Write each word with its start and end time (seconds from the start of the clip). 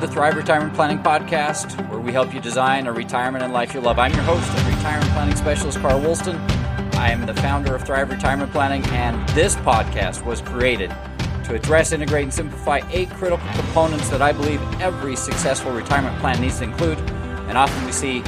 to 0.00 0.06
the 0.06 0.12
Thrive 0.12 0.36
Retirement 0.36 0.74
Planning 0.74 0.98
Podcast, 0.98 1.88
where 1.88 2.00
we 2.00 2.12
help 2.12 2.34
you 2.34 2.40
design 2.40 2.86
a 2.86 2.92
retirement 2.92 3.42
and 3.42 3.52
life 3.52 3.72
you 3.72 3.80
love. 3.80 3.98
I'm 3.98 4.12
your 4.12 4.22
host 4.24 4.46
and 4.50 4.76
retirement 4.76 5.10
planning 5.12 5.36
specialist, 5.36 5.78
Carl 5.78 6.00
Woolston. 6.00 6.36
I 6.96 7.10
am 7.10 7.24
the 7.24 7.32
founder 7.34 7.74
of 7.74 7.82
Thrive 7.84 8.10
Retirement 8.10 8.52
Planning, 8.52 8.84
and 8.86 9.26
this 9.30 9.56
podcast 9.56 10.22
was 10.24 10.42
created 10.42 10.90
to 11.44 11.54
address, 11.54 11.92
integrate, 11.92 12.24
and 12.24 12.34
simplify 12.34 12.80
eight 12.90 13.08
critical 13.10 13.46
components 13.54 14.10
that 14.10 14.20
I 14.20 14.32
believe 14.32 14.60
every 14.80 15.16
successful 15.16 15.72
retirement 15.72 16.18
plan 16.18 16.40
needs 16.42 16.58
to 16.58 16.64
include. 16.64 16.98
And 17.48 17.56
often 17.56 17.82
we 17.86 17.92
see 17.92 18.22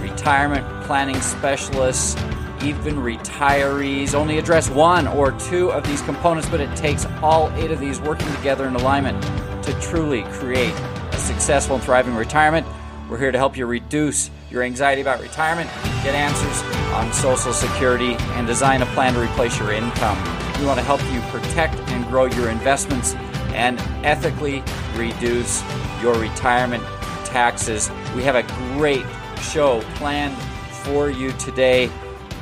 retirement 0.00 0.66
planning 0.84 1.20
specialists, 1.22 2.16
even 2.62 2.96
retirees, 2.96 4.14
only 4.14 4.38
address 4.38 4.68
one 4.68 5.06
or 5.06 5.32
two 5.32 5.70
of 5.72 5.86
these 5.86 6.02
components, 6.02 6.48
but 6.50 6.60
it 6.60 6.74
takes 6.76 7.06
all 7.22 7.50
eight 7.52 7.70
of 7.70 7.80
these 7.80 7.98
working 8.00 8.30
together 8.34 8.66
in 8.66 8.74
alignment 8.74 9.22
to 9.64 9.72
truly 9.80 10.22
create 10.24 10.74
a 11.18 11.20
successful 11.20 11.74
and 11.74 11.84
thriving 11.84 12.14
retirement. 12.14 12.66
We're 13.10 13.18
here 13.18 13.32
to 13.32 13.38
help 13.38 13.56
you 13.56 13.66
reduce 13.66 14.30
your 14.50 14.62
anxiety 14.62 15.02
about 15.02 15.20
retirement, 15.20 15.68
get 16.04 16.14
answers 16.14 16.62
on 16.92 17.12
Social 17.12 17.52
Security, 17.52 18.14
and 18.36 18.46
design 18.46 18.82
a 18.82 18.86
plan 18.86 19.14
to 19.14 19.20
replace 19.20 19.58
your 19.58 19.72
income. 19.72 20.16
We 20.60 20.66
want 20.66 20.78
to 20.78 20.84
help 20.84 21.02
you 21.12 21.20
protect 21.32 21.74
and 21.90 22.06
grow 22.06 22.26
your 22.26 22.50
investments 22.50 23.14
and 23.54 23.80
ethically 24.04 24.62
reduce 24.94 25.62
your 26.00 26.14
retirement 26.20 26.84
taxes. 27.24 27.90
We 28.14 28.22
have 28.22 28.36
a 28.36 28.44
great 28.76 29.04
show 29.40 29.80
planned 29.96 30.36
for 30.84 31.10
you 31.10 31.32
today. 31.32 31.90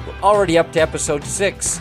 We're 0.07 0.21
already 0.23 0.59
up 0.59 0.73
to 0.73 0.81
episode 0.81 1.25
six, 1.25 1.81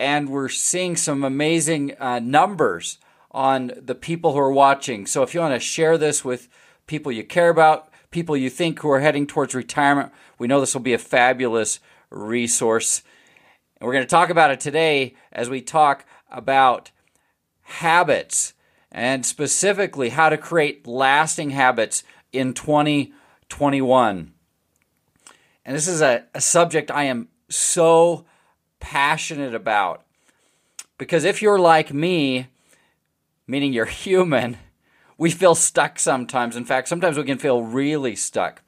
and 0.00 0.30
we're 0.30 0.48
seeing 0.48 0.96
some 0.96 1.22
amazing 1.22 1.96
uh, 1.98 2.20
numbers 2.20 2.98
on 3.34 3.72
the 3.76 3.96
people 3.96 4.32
who 4.32 4.38
are 4.38 4.52
watching. 4.52 5.06
So 5.06 5.24
if 5.24 5.34
you 5.34 5.40
want 5.40 5.54
to 5.54 5.60
share 5.60 5.98
this 5.98 6.24
with 6.24 6.48
people 6.86 7.10
you 7.10 7.24
care 7.24 7.50
about, 7.50 7.90
people 8.12 8.36
you 8.36 8.48
think 8.48 8.78
who 8.78 8.90
are 8.90 9.00
heading 9.00 9.26
towards 9.26 9.56
retirement, 9.56 10.12
we 10.38 10.46
know 10.46 10.60
this 10.60 10.72
will 10.72 10.80
be 10.80 10.94
a 10.94 10.98
fabulous 10.98 11.80
resource. 12.10 13.02
And 13.76 13.86
we're 13.86 13.92
going 13.92 14.04
to 14.04 14.08
talk 14.08 14.30
about 14.30 14.52
it 14.52 14.60
today 14.60 15.16
as 15.32 15.50
we 15.50 15.60
talk 15.60 16.06
about 16.30 16.92
habits 17.62 18.54
and 18.92 19.26
specifically 19.26 20.10
how 20.10 20.28
to 20.28 20.38
create 20.38 20.86
lasting 20.86 21.50
habits 21.50 22.04
in 22.32 22.54
2021. 22.54 24.32
And 25.64 25.76
this 25.76 25.88
is 25.88 26.00
a, 26.00 26.24
a 26.34 26.40
subject 26.40 26.92
I 26.92 27.04
am 27.04 27.28
so 27.48 28.26
passionate 28.78 29.56
about 29.56 30.04
because 30.98 31.24
if 31.24 31.42
you're 31.42 31.58
like 31.58 31.92
me, 31.92 32.46
meaning 33.46 33.72
you're 33.72 33.84
human, 33.84 34.58
we 35.18 35.30
feel 35.30 35.54
stuck 35.54 35.98
sometimes. 35.98 36.56
In 36.56 36.64
fact, 36.64 36.88
sometimes 36.88 37.16
we 37.16 37.24
can 37.24 37.38
feel 37.38 37.62
really 37.62 38.16
stuck. 38.16 38.62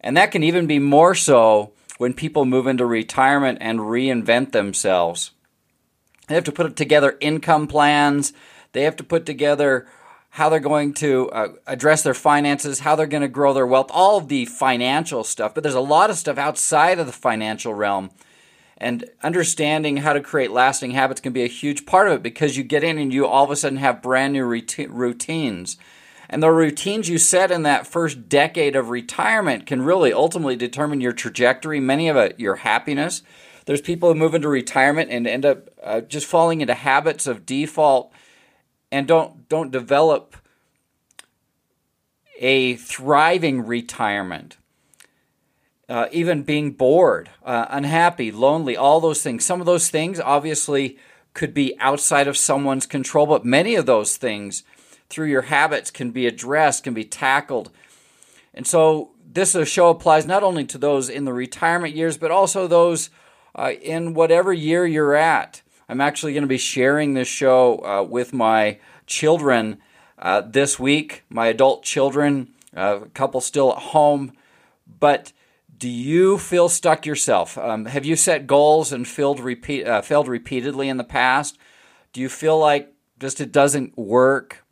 And 0.00 0.16
that 0.16 0.32
can 0.32 0.42
even 0.42 0.66
be 0.66 0.78
more 0.78 1.14
so 1.14 1.72
when 1.98 2.14
people 2.14 2.44
move 2.44 2.66
into 2.66 2.86
retirement 2.86 3.58
and 3.60 3.80
reinvent 3.80 4.52
themselves. 4.52 5.32
They 6.28 6.34
have 6.34 6.44
to 6.44 6.52
put 6.52 6.76
together 6.76 7.16
income 7.20 7.66
plans, 7.66 8.32
they 8.72 8.82
have 8.84 8.96
to 8.96 9.04
put 9.04 9.26
together 9.26 9.86
how 10.30 10.48
they're 10.48 10.60
going 10.60 10.94
to 10.94 11.28
uh, 11.30 11.48
address 11.66 12.02
their 12.02 12.14
finances, 12.14 12.78
how 12.78 12.94
they're 12.94 13.06
going 13.06 13.22
to 13.22 13.28
grow 13.28 13.52
their 13.52 13.66
wealth, 13.66 13.90
all 13.90 14.16
of 14.16 14.28
the 14.28 14.44
financial 14.44 15.24
stuff. 15.24 15.54
But 15.54 15.64
there's 15.64 15.74
a 15.74 15.80
lot 15.80 16.08
of 16.08 16.16
stuff 16.16 16.38
outside 16.38 17.00
of 17.00 17.06
the 17.06 17.12
financial 17.12 17.74
realm 17.74 18.10
and 18.80 19.04
understanding 19.22 19.98
how 19.98 20.14
to 20.14 20.20
create 20.20 20.50
lasting 20.50 20.92
habits 20.92 21.20
can 21.20 21.34
be 21.34 21.44
a 21.44 21.48
huge 21.48 21.84
part 21.84 22.08
of 22.08 22.14
it 22.14 22.22
because 22.22 22.56
you 22.56 22.64
get 22.64 22.82
in 22.82 22.96
and 22.96 23.12
you 23.12 23.26
all 23.26 23.44
of 23.44 23.50
a 23.50 23.56
sudden 23.56 23.78
have 23.78 24.00
brand 24.00 24.32
new 24.32 24.44
routines. 24.44 25.76
And 26.30 26.42
the 26.42 26.50
routines 26.50 27.08
you 27.08 27.18
set 27.18 27.50
in 27.50 27.64
that 27.64 27.86
first 27.86 28.28
decade 28.28 28.76
of 28.76 28.88
retirement 28.88 29.66
can 29.66 29.82
really 29.82 30.12
ultimately 30.12 30.56
determine 30.56 31.00
your 31.00 31.12
trajectory, 31.12 31.80
many 31.80 32.08
of 32.08 32.16
it, 32.16 32.40
your 32.40 32.56
happiness. 32.56 33.22
There's 33.66 33.80
people 33.82 34.08
who 34.08 34.18
move 34.18 34.34
into 34.34 34.48
retirement 34.48 35.10
and 35.10 35.26
end 35.26 35.44
up 35.44 35.68
uh, 35.82 36.00
just 36.00 36.26
falling 36.26 36.60
into 36.60 36.74
habits 36.74 37.26
of 37.26 37.44
default 37.44 38.12
and 38.90 39.06
don't 39.06 39.48
don't 39.48 39.70
develop 39.70 40.36
a 42.38 42.76
thriving 42.76 43.66
retirement 43.66 44.56
uh, 45.90 46.06
even 46.12 46.44
being 46.44 46.70
bored, 46.70 47.28
uh, 47.44 47.66
unhappy, 47.68 48.30
lonely, 48.30 48.76
all 48.76 49.00
those 49.00 49.22
things. 49.22 49.44
Some 49.44 49.58
of 49.60 49.66
those 49.66 49.90
things 49.90 50.20
obviously 50.20 50.96
could 51.34 51.52
be 51.52 51.76
outside 51.80 52.28
of 52.28 52.36
someone's 52.36 52.86
control, 52.86 53.26
but 53.26 53.44
many 53.44 53.74
of 53.74 53.86
those 53.86 54.16
things 54.16 54.62
through 55.08 55.26
your 55.26 55.42
habits 55.42 55.90
can 55.90 56.12
be 56.12 56.28
addressed, 56.28 56.84
can 56.84 56.94
be 56.94 57.04
tackled. 57.04 57.72
And 58.54 58.68
so 58.68 59.10
this 59.32 59.56
show 59.68 59.90
applies 59.90 60.26
not 60.26 60.44
only 60.44 60.64
to 60.66 60.78
those 60.78 61.08
in 61.08 61.24
the 61.24 61.32
retirement 61.32 61.96
years, 61.96 62.16
but 62.16 62.30
also 62.30 62.68
those 62.68 63.10
uh, 63.56 63.72
in 63.82 64.14
whatever 64.14 64.52
year 64.52 64.86
you're 64.86 65.16
at. 65.16 65.62
I'm 65.88 66.00
actually 66.00 66.34
going 66.34 66.42
to 66.42 66.48
be 66.48 66.58
sharing 66.58 67.14
this 67.14 67.26
show 67.26 67.84
uh, 67.84 68.02
with 68.04 68.32
my 68.32 68.78
children 69.08 69.78
uh, 70.20 70.42
this 70.42 70.78
week, 70.78 71.24
my 71.28 71.48
adult 71.48 71.82
children, 71.82 72.52
uh, 72.76 73.00
a 73.02 73.08
couple 73.08 73.40
still 73.40 73.72
at 73.72 73.78
home. 73.78 74.32
But 75.00 75.32
do 75.80 75.88
you 75.88 76.36
feel 76.36 76.68
stuck 76.68 77.06
yourself? 77.06 77.56
Um, 77.56 77.86
have 77.86 78.04
you 78.04 78.14
set 78.14 78.46
goals 78.46 78.92
and 78.92 79.08
failed, 79.08 79.40
repeat, 79.40 79.86
uh, 79.86 80.02
failed 80.02 80.28
repeatedly 80.28 80.90
in 80.90 80.98
the 80.98 81.04
past? 81.04 81.58
Do 82.12 82.20
you 82.20 82.28
feel 82.28 82.58
like 82.58 82.92
just 83.18 83.40
it 83.40 83.50
doesn't 83.50 83.96
work? 83.96 84.62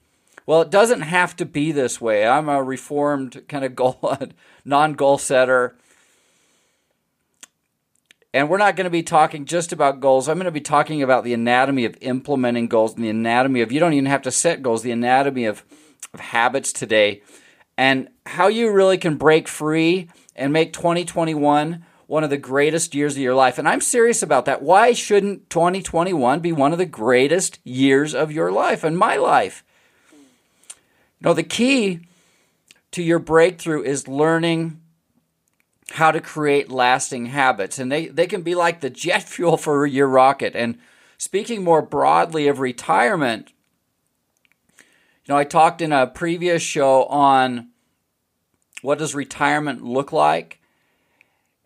Well, 0.44 0.60
it 0.60 0.70
doesn't 0.70 1.00
have 1.00 1.34
to 1.36 1.46
be 1.46 1.72
this 1.72 1.98
way. 1.98 2.26
I'm 2.26 2.50
a 2.50 2.62
reformed 2.62 3.42
kind 3.48 3.64
of 3.64 3.74
goal, 3.74 4.18
non-goal 4.66 5.16
setter. 5.16 5.76
And 8.34 8.50
we're 8.50 8.58
not 8.58 8.76
going 8.76 8.84
to 8.84 8.90
be 8.90 9.02
talking 9.02 9.46
just 9.46 9.72
about 9.72 10.00
goals. 10.00 10.28
I'm 10.28 10.36
going 10.36 10.44
to 10.44 10.50
be 10.50 10.60
talking 10.60 11.02
about 11.02 11.24
the 11.24 11.32
anatomy 11.32 11.86
of 11.86 11.96
implementing 12.02 12.68
goals 12.68 12.94
and 12.94 13.02
the 13.02 13.08
anatomy 13.08 13.62
of 13.62 13.72
you 13.72 13.80
don't 13.80 13.94
even 13.94 14.04
have 14.04 14.22
to 14.22 14.30
set 14.30 14.62
goals, 14.62 14.82
the 14.82 14.92
anatomy 14.92 15.46
of, 15.46 15.64
of 16.12 16.20
habits 16.20 16.70
today, 16.70 17.22
and 17.78 18.08
how 18.26 18.48
you 18.48 18.72
really 18.72 18.98
can 18.98 19.16
break 19.16 19.46
free 19.46 20.10
and 20.34 20.52
make 20.52 20.72
2021 20.72 21.84
one 22.08 22.24
of 22.24 22.30
the 22.30 22.36
greatest 22.36 22.92
years 22.92 23.14
of 23.14 23.22
your 23.22 23.36
life. 23.36 23.56
And 23.56 23.68
I'm 23.68 23.80
serious 23.80 24.20
about 24.20 24.46
that. 24.46 24.62
Why 24.62 24.92
shouldn't 24.92 25.48
2021 25.48 26.40
be 26.40 26.52
one 26.52 26.72
of 26.72 26.78
the 26.78 26.86
greatest 26.86 27.60
years 27.64 28.14
of 28.14 28.32
your 28.32 28.50
life 28.50 28.82
and 28.82 28.98
my 28.98 29.16
life? 29.16 29.62
You 30.10 30.18
know, 31.20 31.34
the 31.34 31.44
key 31.44 32.00
to 32.90 33.02
your 33.02 33.20
breakthrough 33.20 33.82
is 33.82 34.08
learning 34.08 34.80
how 35.92 36.10
to 36.10 36.20
create 36.20 36.70
lasting 36.70 37.26
habits. 37.26 37.78
And 37.78 37.92
they, 37.92 38.08
they 38.08 38.26
can 38.26 38.42
be 38.42 38.56
like 38.56 38.80
the 38.80 38.90
jet 38.90 39.22
fuel 39.28 39.56
for 39.56 39.86
your 39.86 40.08
rocket. 40.08 40.56
And 40.56 40.78
speaking 41.16 41.62
more 41.62 41.82
broadly 41.82 42.48
of 42.48 42.58
retirement, 42.58 43.52
you 45.28 45.34
know, 45.34 45.38
I 45.38 45.44
talked 45.44 45.82
in 45.82 45.92
a 45.92 46.06
previous 46.06 46.62
show 46.62 47.04
on 47.04 47.68
what 48.80 48.98
does 48.98 49.14
retirement 49.14 49.84
look 49.84 50.10
like? 50.10 50.58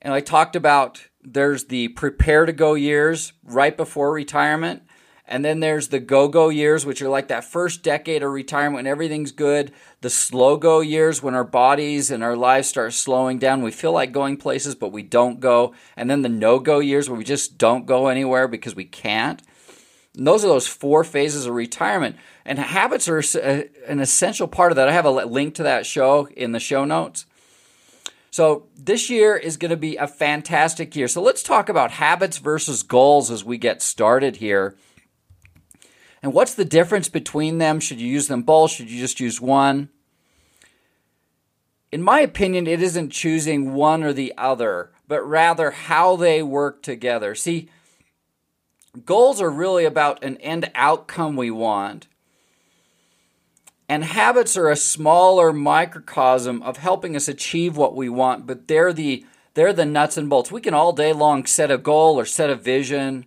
And 0.00 0.12
I 0.12 0.18
talked 0.18 0.56
about 0.56 1.06
there's 1.22 1.66
the 1.66 1.86
prepare 1.88 2.44
to 2.44 2.52
go 2.52 2.74
years 2.74 3.32
right 3.44 3.76
before 3.76 4.12
retirement. 4.12 4.82
And 5.28 5.44
then 5.44 5.60
there's 5.60 5.88
the 5.88 6.00
go 6.00 6.26
go 6.26 6.48
years, 6.48 6.84
which 6.84 7.00
are 7.02 7.08
like 7.08 7.28
that 7.28 7.44
first 7.44 7.84
decade 7.84 8.24
of 8.24 8.32
retirement 8.32 8.78
when 8.78 8.86
everything's 8.88 9.30
good. 9.30 9.70
The 10.00 10.10
slow 10.10 10.56
go 10.56 10.80
years 10.80 11.22
when 11.22 11.34
our 11.34 11.44
bodies 11.44 12.10
and 12.10 12.24
our 12.24 12.36
lives 12.36 12.66
start 12.66 12.92
slowing 12.94 13.38
down. 13.38 13.62
We 13.62 13.70
feel 13.70 13.92
like 13.92 14.10
going 14.10 14.38
places, 14.38 14.74
but 14.74 14.90
we 14.90 15.04
don't 15.04 15.38
go. 15.38 15.72
And 15.96 16.10
then 16.10 16.22
the 16.22 16.28
no 16.28 16.58
go 16.58 16.80
years 16.80 17.08
where 17.08 17.16
we 17.16 17.24
just 17.24 17.58
don't 17.58 17.86
go 17.86 18.08
anywhere 18.08 18.48
because 18.48 18.74
we 18.74 18.84
can't. 18.84 19.40
Those 20.14 20.44
are 20.44 20.48
those 20.48 20.66
four 20.66 21.04
phases 21.04 21.46
of 21.46 21.54
retirement. 21.54 22.16
And 22.44 22.58
habits 22.58 23.08
are 23.08 23.18
uh, 23.18 23.62
an 23.86 24.00
essential 24.00 24.46
part 24.46 24.72
of 24.72 24.76
that. 24.76 24.88
I 24.88 24.92
have 24.92 25.06
a 25.06 25.10
link 25.10 25.54
to 25.54 25.62
that 25.62 25.86
show 25.86 26.28
in 26.36 26.52
the 26.52 26.60
show 26.60 26.84
notes. 26.84 27.26
So, 28.30 28.66
this 28.74 29.10
year 29.10 29.36
is 29.36 29.58
going 29.58 29.70
to 29.70 29.76
be 29.76 29.96
a 29.96 30.06
fantastic 30.06 30.96
year. 30.96 31.06
So, 31.06 31.20
let's 31.20 31.42
talk 31.42 31.68
about 31.68 31.90
habits 31.92 32.38
versus 32.38 32.82
goals 32.82 33.30
as 33.30 33.44
we 33.44 33.58
get 33.58 33.82
started 33.82 34.36
here. 34.36 34.76
And 36.22 36.32
what's 36.32 36.54
the 36.54 36.64
difference 36.64 37.08
between 37.08 37.58
them? 37.58 37.78
Should 37.78 38.00
you 38.00 38.08
use 38.08 38.28
them 38.28 38.42
both? 38.42 38.70
Should 38.70 38.90
you 38.90 38.98
just 38.98 39.20
use 39.20 39.40
one? 39.40 39.90
In 41.90 42.02
my 42.02 42.20
opinion, 42.20 42.66
it 42.66 42.80
isn't 42.80 43.10
choosing 43.10 43.74
one 43.74 44.02
or 44.02 44.14
the 44.14 44.32
other, 44.38 44.92
but 45.08 45.20
rather 45.22 45.72
how 45.72 46.16
they 46.16 46.42
work 46.42 46.82
together. 46.82 47.34
See, 47.34 47.68
Goals 49.06 49.40
are 49.40 49.50
really 49.50 49.84
about 49.84 50.22
an 50.22 50.36
end 50.38 50.70
outcome 50.74 51.34
we 51.34 51.50
want. 51.50 52.08
And 53.88 54.04
habits 54.04 54.56
are 54.56 54.70
a 54.70 54.76
smaller 54.76 55.52
microcosm 55.52 56.62
of 56.62 56.76
helping 56.76 57.16
us 57.16 57.28
achieve 57.28 57.76
what 57.76 57.96
we 57.96 58.08
want, 58.08 58.46
but 58.46 58.68
they're 58.68 58.92
the 58.92 59.24
they're 59.54 59.72
the 59.72 59.84
nuts 59.84 60.16
and 60.16 60.30
bolts. 60.30 60.50
We 60.50 60.62
can 60.62 60.72
all 60.72 60.92
day 60.92 61.12
long 61.12 61.44
set 61.44 61.70
a 61.70 61.76
goal 61.76 62.18
or 62.18 62.24
set 62.24 62.48
a 62.48 62.54
vision 62.54 63.26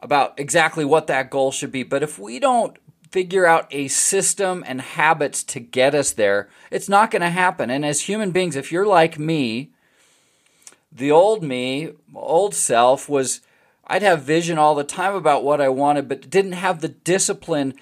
about 0.00 0.38
exactly 0.38 0.84
what 0.84 1.08
that 1.08 1.30
goal 1.30 1.50
should 1.50 1.72
be, 1.72 1.82
but 1.82 2.02
if 2.02 2.18
we 2.18 2.38
don't 2.38 2.76
figure 3.10 3.44
out 3.44 3.66
a 3.70 3.88
system 3.88 4.64
and 4.66 4.80
habits 4.80 5.44
to 5.44 5.60
get 5.60 5.94
us 5.94 6.12
there, 6.12 6.48
it's 6.70 6.88
not 6.88 7.10
going 7.10 7.22
to 7.22 7.28
happen. 7.28 7.70
And 7.70 7.84
as 7.84 8.02
human 8.02 8.30
beings, 8.30 8.56
if 8.56 8.72
you're 8.72 8.86
like 8.86 9.18
me, 9.18 9.70
the 10.90 11.10
old 11.10 11.42
me, 11.42 11.92
old 12.14 12.54
self 12.54 13.08
was 13.08 13.40
I'd 13.86 14.02
have 14.02 14.22
vision 14.22 14.58
all 14.58 14.74
the 14.74 14.84
time 14.84 15.14
about 15.14 15.44
what 15.44 15.60
I 15.60 15.68
wanted, 15.68 16.08
but 16.08 16.30
didn't 16.30 16.52
have 16.52 16.80
the 16.80 16.88
discipline 16.88 17.74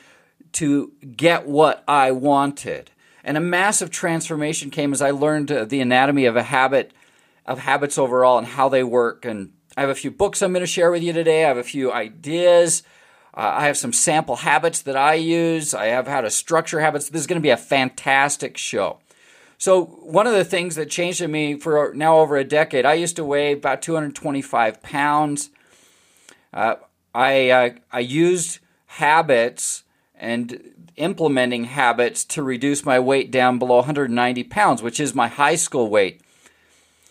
to 0.52 0.93
get 1.17 1.47
what 1.47 1.85
I 1.87 2.11
wanted. 2.11 2.91
And 3.23 3.37
a 3.37 3.41
massive 3.41 3.91
transformation 3.91 4.70
came 4.70 4.93
as 4.93 5.02
I 5.02 5.11
learned 5.11 5.52
uh, 5.52 5.64
the 5.64 5.81
anatomy 5.81 6.25
of 6.25 6.37
a 6.37 6.43
habit, 6.43 6.93
of 7.47 7.61
habits 7.61 7.99
overall, 7.99 8.38
and 8.38 8.47
how 8.47 8.69
they 8.69 8.82
work. 8.82 9.25
And 9.25 9.52
I 9.76 9.82
have 9.82 9.91
a 9.91 9.94
few 9.94 10.11
books 10.11 10.43
I'm 10.43 10.52
going 10.52 10.62
to 10.62 10.67
share 10.67 10.91
with 10.91 11.02
you 11.02 11.12
today. 11.12 11.44
I 11.44 11.49
have 11.49 11.56
a 11.56 11.62
few 11.62 11.93
ideas. 11.93 12.82
Uh, 13.35 13.52
I 13.55 13.67
have 13.67 13.76
some 13.76 13.93
sample 13.93 14.37
habits 14.37 14.82
that 14.82 14.97
I 14.97 15.14
use. 15.14 15.75
I 15.75 15.87
have 15.87 16.08
how 16.08 16.23
to 16.23 16.31
structure 16.31 16.81
habits. 16.81 17.08
This 17.08 17.20
is 17.20 17.26
going 17.26 17.41
to 17.41 17.47
be 17.47 17.50
a 17.50 17.56
fantastic 17.56 18.56
show. 18.56 18.99
So, 19.58 19.85
one 19.85 20.26
of 20.26 20.32
the 20.32 20.44
things 20.44 20.75
that 20.76 20.88
changed 20.88 21.20
in 21.20 21.31
me 21.31 21.58
for 21.58 21.93
now 21.94 22.19
over 22.19 22.38
a 22.38 22.44
decade, 22.44 22.87
I 22.87 22.94
used 22.94 23.17
to 23.17 23.25
weigh 23.25 23.52
about 23.52 23.82
225 23.82 24.82
pounds. 24.82 25.50
Uh, 26.52 26.76
I, 27.14 27.50
uh, 27.50 27.70
I 27.93 28.00
used 28.00 28.58
habits 28.87 29.85
and 30.14 30.88
implementing 30.97 31.64
habits 31.64 32.25
to 32.25 32.43
reduce 32.43 32.85
my 32.85 32.99
weight 32.99 33.31
down 33.31 33.58
below 33.58 33.76
190 33.76 34.44
pounds, 34.44 34.82
which 34.82 35.00
is 35.00 35.14
my 35.14 35.29
high 35.29 35.55
school 35.55 35.88
weight, 35.88 36.20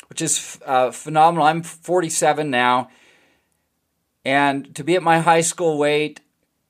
which 0.09 0.21
is 0.21 0.59
uh, 0.65 0.91
phenomenal. 0.91 1.47
I'm 1.47 1.63
47 1.63 2.49
now, 2.49 2.89
and 4.23 4.75
to 4.75 4.83
be 4.83 4.95
at 4.95 5.03
my 5.03 5.19
high 5.19 5.41
school 5.41 5.77
weight, 5.77 6.21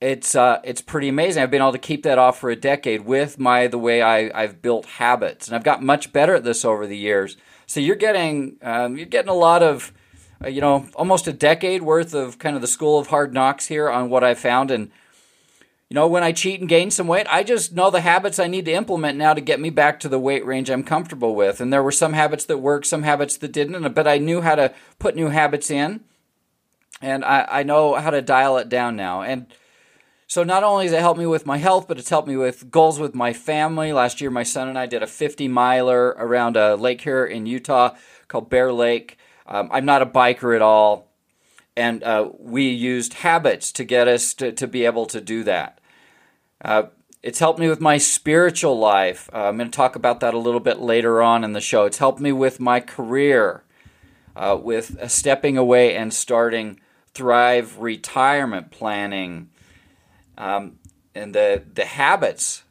it's 0.01 0.33
uh, 0.33 0.61
it's 0.63 0.81
pretty 0.81 1.09
amazing. 1.09 1.43
I've 1.43 1.51
been 1.51 1.61
able 1.61 1.73
to 1.73 1.77
keep 1.77 2.03
that 2.03 2.17
off 2.17 2.39
for 2.39 2.49
a 2.49 2.55
decade 2.55 3.01
with 3.01 3.37
my 3.37 3.67
the 3.67 3.77
way 3.77 4.01
I, 4.01 4.31
I've 4.33 4.61
built 4.61 4.85
habits, 4.85 5.47
and 5.47 5.55
I've 5.55 5.63
got 5.65 5.83
much 5.83 6.13
better 6.13 6.35
at 6.35 6.45
this 6.45 6.63
over 6.63 6.87
the 6.87 6.97
years. 6.97 7.35
So 7.65 7.81
you're 7.81 7.97
getting 7.97 8.57
um, 8.61 8.95
you're 8.95 9.07
getting 9.07 9.29
a 9.29 9.33
lot 9.33 9.61
of 9.61 9.91
uh, 10.43 10.47
you 10.47 10.61
know 10.61 10.87
almost 10.95 11.27
a 11.27 11.33
decade 11.33 11.81
worth 11.81 12.13
of 12.13 12.39
kind 12.39 12.55
of 12.55 12.61
the 12.61 12.67
school 12.67 12.99
of 12.99 13.07
hard 13.07 13.33
knocks 13.33 13.67
here 13.67 13.89
on 13.89 14.09
what 14.09 14.23
I 14.23 14.33
found 14.33 14.71
and 14.71 14.91
you 15.89 15.95
know, 15.95 16.07
when 16.07 16.21
I 16.21 16.33
cheat 16.33 16.59
and 16.59 16.69
gain 16.69 16.91
some 16.91 17.07
weight, 17.07 17.25
I 17.31 17.41
just 17.43 17.73
know 17.73 17.89
the 17.89 18.01
habits 18.01 18.37
I 18.37 18.45
need 18.45 18.65
to 18.65 18.73
implement 18.73 19.17
now 19.17 19.33
to 19.33 19.41
get 19.41 19.59
me 19.59 19.71
back 19.71 19.99
to 20.01 20.09
the 20.09 20.19
weight 20.19 20.45
range 20.45 20.69
I'm 20.69 20.83
comfortable 20.83 21.33
with. 21.33 21.59
And 21.59 21.73
there 21.73 21.81
were 21.81 21.91
some 21.91 22.13
habits 22.13 22.45
that 22.45 22.59
worked, 22.59 22.85
some 22.85 23.01
habits 23.01 23.37
that 23.37 23.51
didn't, 23.51 23.95
but 23.95 24.07
I 24.07 24.19
knew 24.19 24.41
how 24.41 24.53
to 24.53 24.71
put 24.99 25.15
new 25.15 25.29
habits 25.29 25.71
in. 25.71 26.01
And 27.01 27.25
I, 27.25 27.47
I 27.49 27.63
know 27.63 27.95
how 27.95 28.11
to 28.11 28.21
dial 28.21 28.57
it 28.57 28.69
down 28.69 28.95
now. 28.95 29.23
And 29.23 29.47
so 30.27 30.43
not 30.43 30.63
only 30.63 30.85
has 30.85 30.93
it 30.93 30.99
helped 30.99 31.19
me 31.19 31.25
with 31.25 31.47
my 31.47 31.57
health, 31.57 31.87
but 31.87 31.97
it's 31.97 32.09
helped 32.09 32.27
me 32.27 32.37
with 32.37 32.69
goals 32.69 32.99
with 32.99 33.15
my 33.15 33.33
family. 33.33 33.91
Last 33.91 34.21
year, 34.21 34.29
my 34.29 34.43
son 34.43 34.67
and 34.67 34.77
I 34.77 34.85
did 34.85 35.01
a 35.01 35.07
50 35.07 35.47
miler 35.47 36.09
around 36.09 36.55
a 36.55 36.75
lake 36.75 37.01
here 37.01 37.25
in 37.25 37.47
Utah 37.47 37.95
called 38.27 38.47
Bear 38.47 38.71
Lake. 38.71 39.17
Um, 39.49 39.67
I'm 39.71 39.83
not 39.83 40.01
a 40.01 40.05
biker 40.05 40.55
at 40.55 40.61
all. 40.61 41.07
And 41.75 42.03
uh, 42.03 42.29
we 42.37 42.69
used 42.69 43.15
habits 43.15 43.71
to 43.73 43.83
get 43.83 44.07
us 44.07 44.33
to, 44.35 44.51
to 44.51 44.67
be 44.67 44.85
able 44.85 45.05
to 45.07 45.19
do 45.19 45.43
that. 45.43 45.79
Uh, 46.63 46.83
it's 47.23 47.39
helped 47.39 47.59
me 47.59 47.67
with 47.67 47.81
my 47.81 47.97
spiritual 47.97 48.77
life. 48.77 49.29
Uh, 49.33 49.45
I'm 49.45 49.57
going 49.57 49.69
to 49.69 49.75
talk 49.75 49.95
about 49.95 50.19
that 50.21 50.33
a 50.33 50.37
little 50.37 50.59
bit 50.59 50.79
later 50.79 51.21
on 51.21 51.43
in 51.43 51.53
the 51.53 51.61
show. 51.61 51.85
It's 51.85 51.97
helped 51.97 52.19
me 52.19 52.31
with 52.31 52.59
my 52.59 52.79
career, 52.79 53.63
uh, 54.35 54.57
with 54.61 54.97
uh, 54.99 55.07
stepping 55.07 55.57
away 55.57 55.95
and 55.95 56.13
starting 56.13 56.79
Thrive 57.13 57.79
retirement 57.79 58.71
planning, 58.71 59.49
um, 60.37 60.77
and 61.13 61.33
the 61.33 61.63
the 61.73 61.83
habits 61.83 62.63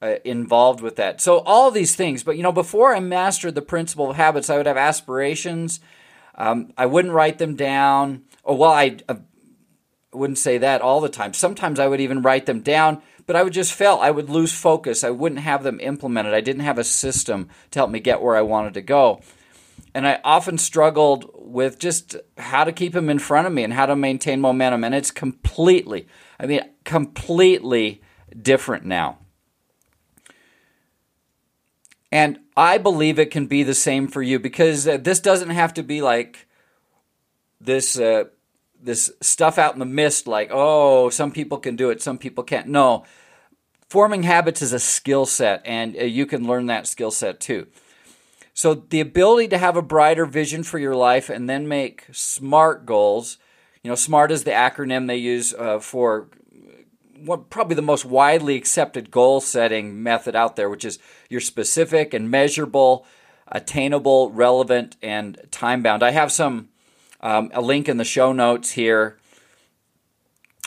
uh, 0.00 0.16
involved 0.24 0.80
with 0.80 0.96
that. 0.96 1.20
So 1.20 1.38
all 1.38 1.70
these 1.70 1.96
things. 1.96 2.22
But 2.22 2.36
you 2.36 2.42
know, 2.42 2.52
before 2.52 2.94
I 2.94 3.00
mastered 3.00 3.54
the 3.54 3.62
principle 3.62 4.10
of 4.10 4.16
habits, 4.16 4.50
I 4.50 4.56
would 4.56 4.66
have 4.66 4.76
aspirations. 4.76 5.80
Um, 6.34 6.72
I 6.76 6.86
wouldn't 6.86 7.14
write 7.14 7.38
them 7.38 7.56
down. 7.56 8.22
Oh 8.44 8.54
well, 8.54 8.72
I 8.72 8.98
uh, 9.08 9.16
wouldn't 10.12 10.38
say 10.38 10.58
that 10.58 10.80
all 10.80 11.00
the 11.00 11.08
time. 11.08 11.34
Sometimes 11.34 11.78
I 11.80 11.88
would 11.88 12.00
even 12.00 12.22
write 12.22 12.46
them 12.46 12.60
down, 12.60 13.02
but 13.26 13.36
I 13.36 13.42
would 13.42 13.52
just 13.52 13.72
fail. 13.72 13.98
I 14.00 14.10
would 14.10 14.30
lose 14.30 14.52
focus. 14.52 15.04
I 15.04 15.10
wouldn't 15.10 15.40
have 15.40 15.62
them 15.62 15.80
implemented. 15.80 16.34
I 16.34 16.40
didn't 16.40 16.64
have 16.64 16.78
a 16.78 16.84
system 16.84 17.48
to 17.72 17.78
help 17.78 17.90
me 17.90 18.00
get 18.00 18.22
where 18.22 18.36
I 18.36 18.42
wanted 18.42 18.74
to 18.74 18.82
go. 18.82 19.20
And 19.94 20.06
I 20.06 20.20
often 20.22 20.58
struggled 20.58 21.30
with 21.34 21.78
just 21.78 22.16
how 22.36 22.64
to 22.64 22.72
keep 22.72 22.92
them 22.92 23.10
in 23.10 23.18
front 23.18 23.46
of 23.46 23.52
me 23.52 23.64
and 23.64 23.72
how 23.72 23.86
to 23.86 23.96
maintain 23.96 24.40
momentum. 24.40 24.84
And 24.84 24.94
it's 24.94 25.10
completely, 25.10 26.06
I 26.38 26.46
mean, 26.46 26.60
completely 26.84 28.02
different 28.40 28.84
now. 28.84 29.18
And 32.10 32.38
I 32.56 32.78
believe 32.78 33.18
it 33.18 33.30
can 33.30 33.46
be 33.46 33.62
the 33.62 33.74
same 33.74 34.08
for 34.08 34.22
you 34.22 34.38
because 34.38 34.88
uh, 34.88 34.96
this 34.96 35.20
doesn't 35.20 35.50
have 35.50 35.74
to 35.74 35.82
be 35.82 36.00
like 36.00 36.48
this. 37.60 37.98
Uh, 37.98 38.24
this 38.80 39.10
stuff 39.20 39.58
out 39.58 39.72
in 39.72 39.80
the 39.80 39.86
mist 39.86 40.26
like 40.26 40.50
oh 40.52 41.10
some 41.10 41.32
people 41.32 41.58
can 41.58 41.76
do 41.76 41.90
it 41.90 42.00
some 42.00 42.18
people 42.18 42.44
can't 42.44 42.68
no 42.68 43.04
forming 43.88 44.22
habits 44.22 44.62
is 44.62 44.72
a 44.72 44.78
skill 44.78 45.26
set 45.26 45.62
and 45.64 45.96
uh, 45.96 46.04
you 46.04 46.26
can 46.26 46.46
learn 46.46 46.66
that 46.66 46.86
skill 46.86 47.10
set 47.10 47.40
too 47.40 47.66
so 48.54 48.74
the 48.74 49.00
ability 49.00 49.48
to 49.48 49.58
have 49.58 49.76
a 49.76 49.82
brighter 49.82 50.26
vision 50.26 50.62
for 50.62 50.78
your 50.78 50.94
life 50.94 51.28
and 51.28 51.48
then 51.48 51.66
make 51.66 52.06
smart 52.12 52.86
goals 52.86 53.38
you 53.82 53.90
know 53.90 53.96
smart 53.96 54.30
is 54.30 54.44
the 54.44 54.50
acronym 54.50 55.06
they 55.06 55.16
use 55.16 55.52
uh, 55.54 55.78
for 55.78 56.28
probably 57.50 57.74
the 57.74 57.82
most 57.82 58.04
widely 58.04 58.56
accepted 58.56 59.10
goal 59.10 59.40
setting 59.40 60.02
method 60.02 60.34
out 60.34 60.56
there 60.56 60.70
which 60.70 60.84
is 60.84 60.98
you're 61.28 61.40
specific 61.40 62.14
and 62.14 62.30
measurable 62.30 63.06
attainable 63.48 64.30
relevant 64.30 64.96
and 65.02 65.40
time 65.50 65.82
bound 65.82 66.02
i 66.02 66.10
have 66.10 66.30
some 66.30 66.68
um, 67.20 67.50
a 67.52 67.60
link 67.60 67.88
in 67.88 67.96
the 67.96 68.04
show 68.04 68.32
notes 68.32 68.72
here. 68.72 69.18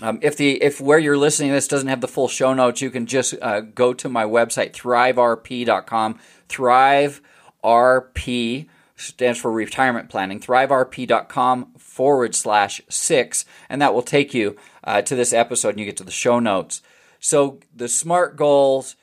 Um, 0.01 0.19
if 0.21 0.35
the 0.35 0.61
if 0.63 0.81
where 0.81 0.97
you're 0.97 1.17
listening 1.17 1.51
this 1.51 1.67
doesn't 1.67 1.87
have 1.87 2.01
the 2.01 2.07
full 2.07 2.27
show 2.27 2.53
notes, 2.53 2.81
you 2.81 2.89
can 2.89 3.05
just 3.05 3.35
uh, 3.41 3.61
go 3.61 3.93
to 3.93 4.09
my 4.09 4.23
website 4.23 4.71
thriverp.com. 4.73 6.19
Thrive 6.49 7.21
RP 7.63 8.67
stands 8.95 9.39
for 9.39 9.51
retirement 9.51 10.09
planning. 10.09 10.39
ThriveRP.com 10.39 11.73
forward 11.91 12.33
slash 12.33 12.81
six, 12.87 13.43
and 13.67 13.81
that 13.81 13.93
will 13.93 14.01
take 14.01 14.33
you 14.33 14.55
uh, 14.85 15.01
to 15.01 15.13
this 15.13 15.33
episode, 15.33 15.69
and 15.69 15.79
you 15.79 15.85
get 15.85 15.97
to 15.97 16.05
the 16.05 16.11
show 16.11 16.39
notes. 16.39 16.81
So 17.19 17.59
the 17.75 17.89
SMART 17.89 18.37
goals. 18.37 18.95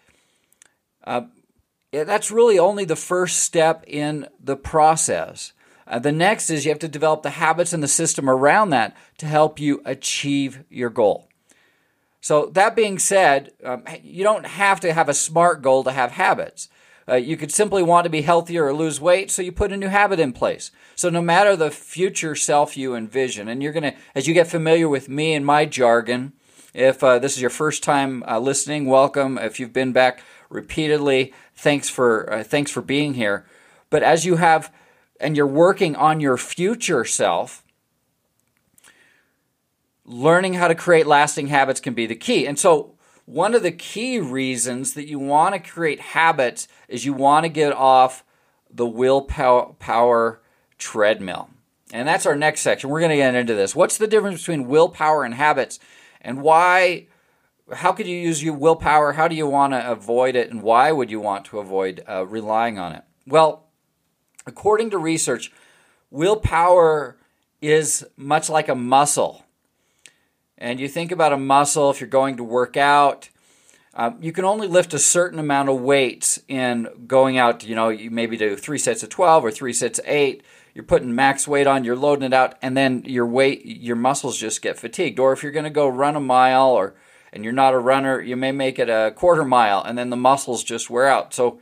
Uh, 1.05 1.23
that's 1.91 2.31
really 2.31 2.59
only 2.59 2.85
the 2.85 2.97
first 2.97 3.39
step 3.39 3.85
in 3.87 4.27
the 4.43 4.57
process. 4.57 5.53
Uh, 5.87 5.99
the 5.99 6.13
next 6.13 6.51
is 6.51 6.65
you 6.65 6.71
have 6.71 6.79
to 6.79 6.89
develop 6.89 7.23
the 7.23 7.31
habits 7.31 7.73
and 7.73 7.83
the 7.83 7.89
system 7.89 8.29
around 8.29 8.71
that 8.71 8.95
to 9.19 9.27
help 9.27 9.59
you 9.59 9.81
achieve 9.85 10.65
your 10.69 10.91
goal. 10.91 11.29
So, 12.21 12.47
that 12.47 12.77
being 12.77 12.99
said, 12.99 13.53
um, 13.65 13.85
you 14.03 14.23
don't 14.25 14.47
have 14.47 14.81
to 14.81 14.93
have 14.93 15.09
a 15.09 15.15
smart 15.15 15.63
goal 15.63 15.85
to 15.85 15.93
have 15.93 16.13
habits. 16.13 16.69
Uh, 17.09 17.15
you 17.15 17.37
could 17.37 17.51
simply 17.51 17.83
want 17.83 18.05
to 18.05 18.11
be 18.11 18.23
healthier 18.23 18.67
or 18.67 18.75
lose 18.75 19.01
weight, 19.01 19.31
so 19.31 19.41
you 19.41 19.51
put 19.51 19.73
a 19.73 19.77
new 19.77 19.89
habit 19.89 20.21
in 20.21 20.33
place. 20.33 20.71
So, 20.95 21.09
no 21.09 21.23
matter 21.23 21.57
the 21.57 21.71
future 21.71 22.35
self 22.35 22.77
you 22.77 22.95
envision, 22.95 23.49
and 23.49 23.63
you're 23.63 23.73
going 23.73 23.93
to, 23.93 23.95
as 24.15 24.27
you 24.29 24.35
get 24.35 24.47
familiar 24.47 24.89
with 24.89 25.09
me 25.09 25.35
and 25.35 25.47
my 25.47 25.65
jargon, 25.65 26.33
if 26.75 27.03
uh, 27.03 27.19
this 27.19 27.35
is 27.35 27.41
your 27.41 27.51
first 27.51 27.83
time 27.83 28.23
uh, 28.29 28.39
listening, 28.39 28.87
welcome. 28.87 29.39
If 29.39 29.59
you've 29.59 29.73
been 29.73 29.93
back 29.93 30.23
repeatedly, 30.51 31.33
thanks 31.55 31.89
for 31.89 32.33
uh, 32.33 32.45
thanks 32.45 32.71
for 32.71 32.83
being 32.83 33.15
here. 33.15 33.47
But 33.91 34.03
as 34.03 34.27
you 34.27 34.37
have 34.37 34.73
and 35.21 35.37
you're 35.37 35.47
working 35.47 35.97
on 35.97 36.21
your 36.21 36.37
future 36.37 37.05
self, 37.05 37.65
learning 40.05 40.55
how 40.55 40.69
to 40.69 40.75
create 40.75 41.07
lasting 41.07 41.49
habits 41.49 41.81
can 41.81 41.95
be 41.95 42.07
the 42.07 42.15
key. 42.15 42.47
And 42.47 42.59
so, 42.59 42.95
one 43.29 43.55
of 43.55 43.63
the 43.63 43.73
key 43.73 44.19
reasons 44.19 44.95
that 44.95 45.09
you 45.09 45.19
want 45.19 45.55
to 45.55 45.71
create 45.71 46.01
habits 46.01 46.69
is 46.89 47.05
you 47.05 47.13
want 47.13 47.45
to 47.45 47.49
get 47.49 47.73
off 47.73 48.25
the 48.71 48.87
willpower 48.87 49.75
power 49.79 50.41
treadmill. 50.79 51.51
And 51.93 52.07
that's 52.07 52.27
our 52.27 52.37
next 52.37 52.61
section. 52.61 52.91
We're 52.91 53.01
going 53.01 53.11
to 53.11 53.17
get 53.17 53.35
into 53.35 53.55
this. 53.55 53.75
What's 53.75 53.99
the 53.99 54.07
difference 54.07 54.41
between 54.41 54.69
willpower 54.69 55.25
and 55.25 55.35
habits 55.35 55.79
and 56.21 56.43
why 56.43 57.07
how 57.73 57.93
could 57.93 58.07
you 58.07 58.17
use 58.17 58.43
your 58.43 58.55
willpower? 58.55 59.13
How 59.13 59.29
do 59.29 59.35
you 59.37 59.47
want 59.47 59.75
to 59.75 59.91
avoid 59.91 60.37
it 60.37 60.51
and 60.51 60.63
why 60.63 60.91
would 60.91 61.11
you 61.11 61.21
want 61.21 61.45
to 61.47 61.59
avoid 61.59 62.03
uh, 62.09 62.27
relying 62.27 62.79
on 62.79 62.95
it? 62.95 63.05
Well, 63.27 63.69
According 64.49 64.89
to 64.91 64.99
research, 64.99 65.53
willpower 66.11 67.19
is 67.61 68.07
much 68.17 68.49
like 68.49 68.71
a 68.71 68.75
muscle. 68.75 69.45
And 70.59 70.81
you 70.81 70.89
think 70.89 71.13
about 71.13 71.33
a 71.33 71.37
muscle, 71.37 71.91
if 71.91 72.01
you're 72.01 72.09
going 72.09 72.37
to 72.37 72.45
work 72.45 72.77
out, 72.77 73.31
um, 73.95 74.19
you 74.21 74.33
can 74.33 74.45
only 74.45 74.67
lift 74.69 74.93
a 74.93 74.99
certain 74.99 75.39
amount 75.39 75.69
of 75.69 75.81
weights 75.81 76.41
in 76.49 76.89
going 77.07 77.39
out, 77.39 77.65
you 77.65 77.75
know, 77.75 77.89
you 77.89 78.11
maybe 78.11 78.37
do 78.37 78.57
three 78.57 78.79
sets 78.79 79.03
of 79.03 79.09
12 79.09 79.45
or 79.45 79.51
three 79.51 79.73
sets 79.73 79.99
of 79.99 80.05
eight. 80.07 80.43
You're 80.75 80.85
putting 80.85 81.15
max 81.15 81.49
weight 81.49 81.67
on, 81.67 81.85
you're 81.85 81.97
loading 81.97 82.25
it 82.25 82.33
out, 82.33 82.57
and 82.63 82.77
then 82.77 83.03
your 83.07 83.27
weight, 83.27 83.65
your 83.65 83.97
muscles 83.97 84.39
just 84.39 84.63
get 84.63 84.79
fatigued. 84.79 85.19
Or 85.19 85.33
if 85.33 85.43
you're 85.43 85.53
going 85.53 85.65
to 85.65 85.71
go 85.71 85.89
run 85.89 86.17
a 86.17 86.21
mile 86.21 86.69
or 86.69 86.95
and 87.33 87.45
you're 87.45 87.53
not 87.53 87.75
a 87.75 87.79
runner, 87.79 88.21
you 88.21 88.37
may 88.37 88.53
make 88.53 88.79
it 88.79 88.89
a 88.89 89.13
quarter 89.15 89.45
mile 89.45 89.83
and 89.83 89.99
then 89.99 90.11
the 90.11 90.17
muscles 90.17 90.65
just 90.65 90.91
wear 90.91 91.07
out. 91.07 91.35
So 91.35 91.61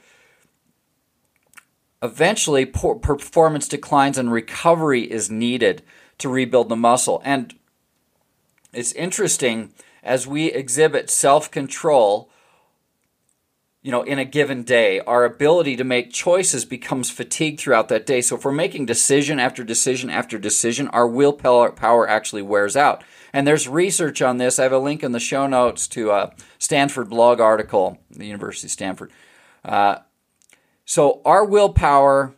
eventually 2.02 2.64
performance 2.66 3.66
declines 3.66 4.18
and 4.18 4.30
recovery 4.30 5.10
is 5.10 5.30
needed 5.30 5.82
to 6.18 6.28
rebuild 6.28 6.68
the 6.68 6.76
muscle. 6.76 7.20
And 7.24 7.54
it's 8.76 8.92
interesting 8.92 9.72
as 10.02 10.26
we 10.26 10.52
exhibit 10.52 11.10
self-control 11.10 12.30
you 13.82 13.90
know 13.90 14.02
in 14.02 14.18
a 14.18 14.24
given 14.24 14.62
day 14.64 15.00
our 15.00 15.24
ability 15.24 15.76
to 15.76 15.84
make 15.84 16.12
choices 16.12 16.64
becomes 16.64 17.10
fatigued 17.10 17.60
throughout 17.60 17.88
that 17.88 18.04
day. 18.04 18.20
So 18.20 18.36
if 18.36 18.44
we're 18.44 18.52
making 18.52 18.86
decision 18.86 19.40
after 19.40 19.64
decision 19.64 20.10
after 20.10 20.38
decision 20.38 20.88
our 20.88 21.06
willpower 21.06 22.08
actually 22.08 22.42
wears 22.42 22.76
out. 22.76 23.02
And 23.32 23.46
there's 23.46 23.68
research 23.68 24.22
on 24.22 24.38
this. 24.38 24.58
I 24.58 24.64
have 24.64 24.72
a 24.72 24.78
link 24.78 25.02
in 25.02 25.12
the 25.12 25.20
show 25.20 25.46
notes 25.46 25.88
to 25.88 26.10
a 26.10 26.32
stanford 26.58 27.08
blog 27.08 27.40
article 27.40 27.98
the 28.10 28.26
university 28.26 28.66
of 28.66 28.72
stanford. 28.72 29.10
Uh, 29.64 29.98
so 30.84 31.20
our 31.24 31.44
willpower 31.44 32.34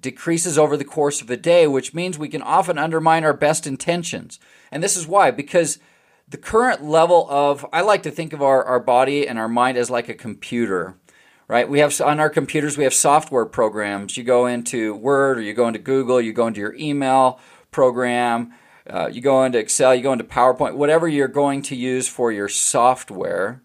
decreases 0.00 0.58
over 0.58 0.76
the 0.76 0.84
course 0.84 1.20
of 1.20 1.30
a 1.30 1.36
day, 1.36 1.66
which 1.66 1.94
means 1.94 2.18
we 2.18 2.28
can 2.28 2.42
often 2.42 2.78
undermine 2.78 3.24
our 3.24 3.32
best 3.32 3.66
intentions. 3.66 4.38
And 4.70 4.82
this 4.82 4.96
is 4.96 5.06
why, 5.06 5.30
because 5.30 5.78
the 6.28 6.36
current 6.36 6.84
level 6.84 7.26
of, 7.30 7.64
I 7.72 7.80
like 7.80 8.02
to 8.02 8.10
think 8.10 8.32
of 8.32 8.42
our, 8.42 8.64
our 8.64 8.80
body 8.80 9.26
and 9.26 9.38
our 9.38 9.48
mind 9.48 9.78
as 9.78 9.90
like 9.90 10.08
a 10.08 10.14
computer, 10.14 10.96
right? 11.48 11.68
We 11.68 11.78
have 11.78 11.98
on 12.00 12.20
our 12.20 12.30
computers, 12.30 12.76
we 12.76 12.84
have 12.84 12.94
software 12.94 13.46
programs. 13.46 14.16
You 14.16 14.24
go 14.24 14.46
into 14.46 14.94
Word 14.94 15.38
or 15.38 15.42
you 15.42 15.54
go 15.54 15.66
into 15.66 15.78
Google, 15.78 16.20
you 16.20 16.32
go 16.32 16.46
into 16.46 16.60
your 16.60 16.74
email 16.74 17.40
program, 17.70 18.52
uh, 18.88 19.08
you 19.10 19.20
go 19.20 19.44
into 19.44 19.58
Excel, 19.58 19.94
you 19.94 20.02
go 20.02 20.12
into 20.12 20.24
PowerPoint, 20.24 20.74
whatever 20.74 21.08
you're 21.08 21.28
going 21.28 21.62
to 21.62 21.76
use 21.76 22.08
for 22.08 22.30
your 22.30 22.48
software 22.48 23.62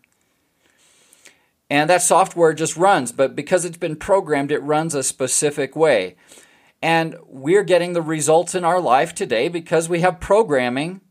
and 1.73 1.89
that 1.89 2.03
software 2.03 2.53
just 2.53 2.77
runs, 2.77 3.11
but 3.11 3.35
because 3.35 3.65
it's 3.65 3.77
been 3.77 3.95
programmed, 3.95 4.51
it 4.51 4.59
runs 4.59 4.93
a 4.93 5.01
specific 5.01 5.75
way. 5.75 6.15
And 6.83 7.15
we're 7.25 7.63
getting 7.63 7.93
the 7.93 8.01
results 8.03 8.53
in 8.53 8.63
our 8.63 8.79
life 8.79 9.15
today 9.15 9.47
because 9.47 9.89
we 9.89 10.01
have 10.01 10.19
programming. 10.19 11.01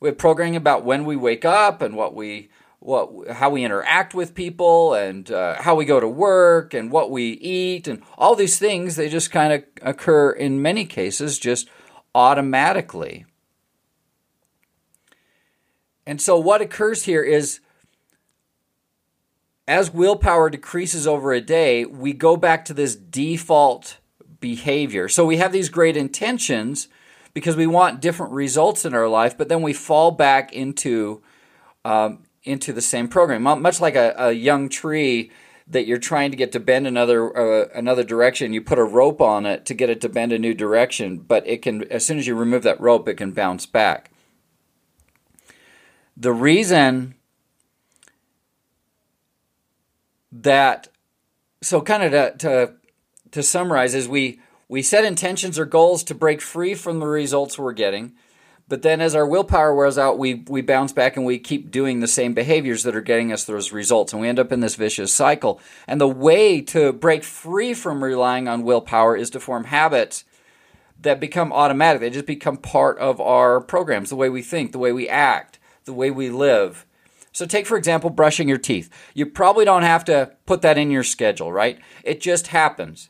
We 0.00 0.08
have 0.08 0.18
programming 0.18 0.56
about 0.56 0.84
when 0.84 1.04
we 1.04 1.14
wake 1.14 1.44
up 1.44 1.80
and 1.80 1.94
what 1.94 2.12
we 2.12 2.50
what 2.80 3.28
how 3.36 3.50
we 3.50 3.62
interact 3.62 4.14
with 4.14 4.34
people 4.34 4.94
and 4.94 5.30
uh, 5.30 5.62
how 5.62 5.76
we 5.76 5.84
go 5.84 6.00
to 6.00 6.08
work 6.08 6.74
and 6.74 6.90
what 6.90 7.12
we 7.12 7.30
eat 7.34 7.86
and 7.86 8.02
all 8.18 8.34
these 8.34 8.58
things 8.58 8.96
they 8.96 9.08
just 9.08 9.30
kind 9.30 9.52
of 9.52 9.62
occur 9.82 10.32
in 10.32 10.60
many 10.60 10.84
cases 10.84 11.38
just 11.38 11.68
automatically. 12.16 13.26
And 16.04 16.20
so 16.20 16.36
what 16.36 16.60
occurs 16.60 17.04
here 17.04 17.22
is 17.22 17.60
as 19.70 19.94
willpower 19.94 20.50
decreases 20.50 21.06
over 21.06 21.32
a 21.32 21.40
day, 21.40 21.84
we 21.84 22.12
go 22.12 22.36
back 22.36 22.64
to 22.64 22.74
this 22.74 22.96
default 22.96 23.98
behavior. 24.40 25.08
So 25.08 25.24
we 25.24 25.36
have 25.36 25.52
these 25.52 25.68
great 25.68 25.96
intentions 25.96 26.88
because 27.34 27.54
we 27.54 27.68
want 27.68 28.00
different 28.00 28.32
results 28.32 28.84
in 28.84 28.94
our 28.94 29.06
life, 29.06 29.38
but 29.38 29.48
then 29.48 29.62
we 29.62 29.72
fall 29.72 30.10
back 30.10 30.52
into 30.52 31.22
um, 31.84 32.24
into 32.42 32.72
the 32.72 32.82
same 32.82 33.06
program, 33.06 33.42
much 33.42 33.80
like 33.80 33.94
a, 33.94 34.12
a, 34.18 34.32
young 34.32 34.68
tree 34.68 35.30
that 35.68 35.86
you're 35.86 35.98
trying 35.98 36.30
to 36.30 36.36
get 36.36 36.50
to 36.52 36.60
bend 36.60 36.88
another 36.88 37.36
uh, 37.36 37.68
another 37.72 38.02
direction. 38.02 38.52
You 38.52 38.62
put 38.62 38.78
a 38.78 38.84
rope 38.84 39.20
on 39.20 39.46
it 39.46 39.66
to 39.66 39.74
get 39.74 39.88
it 39.88 40.00
to 40.00 40.08
bend 40.08 40.32
a 40.32 40.38
new 40.38 40.52
direction, 40.52 41.18
but 41.18 41.46
it 41.46 41.62
can 41.62 41.84
as 41.92 42.04
soon 42.04 42.18
as 42.18 42.26
you 42.26 42.34
remove 42.34 42.64
that 42.64 42.80
rope, 42.80 43.08
it 43.08 43.14
can 43.14 43.30
bounce 43.30 43.66
back. 43.66 44.10
The 46.16 46.32
reason 46.32 47.14
that 50.32 50.88
so 51.62 51.80
kind 51.80 52.02
of 52.02 52.12
to, 52.12 52.38
to 52.38 52.74
to 53.32 53.42
summarize 53.42 53.94
is 53.94 54.08
we 54.08 54.40
we 54.68 54.82
set 54.82 55.04
intentions 55.04 55.58
or 55.58 55.64
goals 55.64 56.04
to 56.04 56.14
break 56.14 56.40
free 56.40 56.74
from 56.74 57.00
the 57.00 57.06
results 57.06 57.58
we're 57.58 57.72
getting 57.72 58.12
but 58.70 58.82
then 58.82 59.00
as 59.00 59.16
our 59.16 59.26
willpower 59.26 59.74
wears 59.74 59.98
out 59.98 60.16
we 60.16 60.44
we 60.48 60.62
bounce 60.62 60.92
back 60.92 61.16
and 61.16 61.26
we 61.26 61.40
keep 61.40 61.72
doing 61.72 61.98
the 61.98 62.06
same 62.06 62.34
behaviors 62.34 62.84
that 62.84 62.94
are 62.94 63.00
getting 63.00 63.32
us 63.32 63.44
those 63.44 63.72
results 63.72 64.12
and 64.12 64.22
we 64.22 64.28
end 64.28 64.38
up 64.38 64.52
in 64.52 64.60
this 64.60 64.76
vicious 64.76 65.12
cycle. 65.12 65.60
And 65.88 66.00
the 66.00 66.06
way 66.06 66.60
to 66.62 66.92
break 66.92 67.24
free 67.24 67.74
from 67.74 68.04
relying 68.04 68.46
on 68.46 68.62
willpower 68.62 69.16
is 69.16 69.28
to 69.30 69.40
form 69.40 69.64
habits 69.64 70.24
that 71.00 71.18
become 71.18 71.52
automatic. 71.52 72.00
They 72.00 72.10
just 72.10 72.26
become 72.26 72.58
part 72.58 72.96
of 72.98 73.20
our 73.20 73.60
programs 73.60 74.10
the 74.10 74.16
way 74.16 74.28
we 74.28 74.40
think 74.40 74.70
the 74.70 74.78
way 74.78 74.92
we 74.92 75.08
act 75.08 75.58
the 75.84 75.92
way 75.92 76.10
we 76.12 76.30
live 76.30 76.86
so, 77.40 77.46
take 77.46 77.66
for 77.66 77.78
example, 77.78 78.10
brushing 78.10 78.48
your 78.48 78.58
teeth. 78.58 78.90
You 79.14 79.24
probably 79.24 79.64
don't 79.64 79.80
have 79.80 80.04
to 80.04 80.32
put 80.44 80.60
that 80.60 80.76
in 80.76 80.90
your 80.90 81.02
schedule, 81.02 81.50
right? 81.50 81.78
It 82.04 82.20
just 82.20 82.48
happens. 82.48 83.08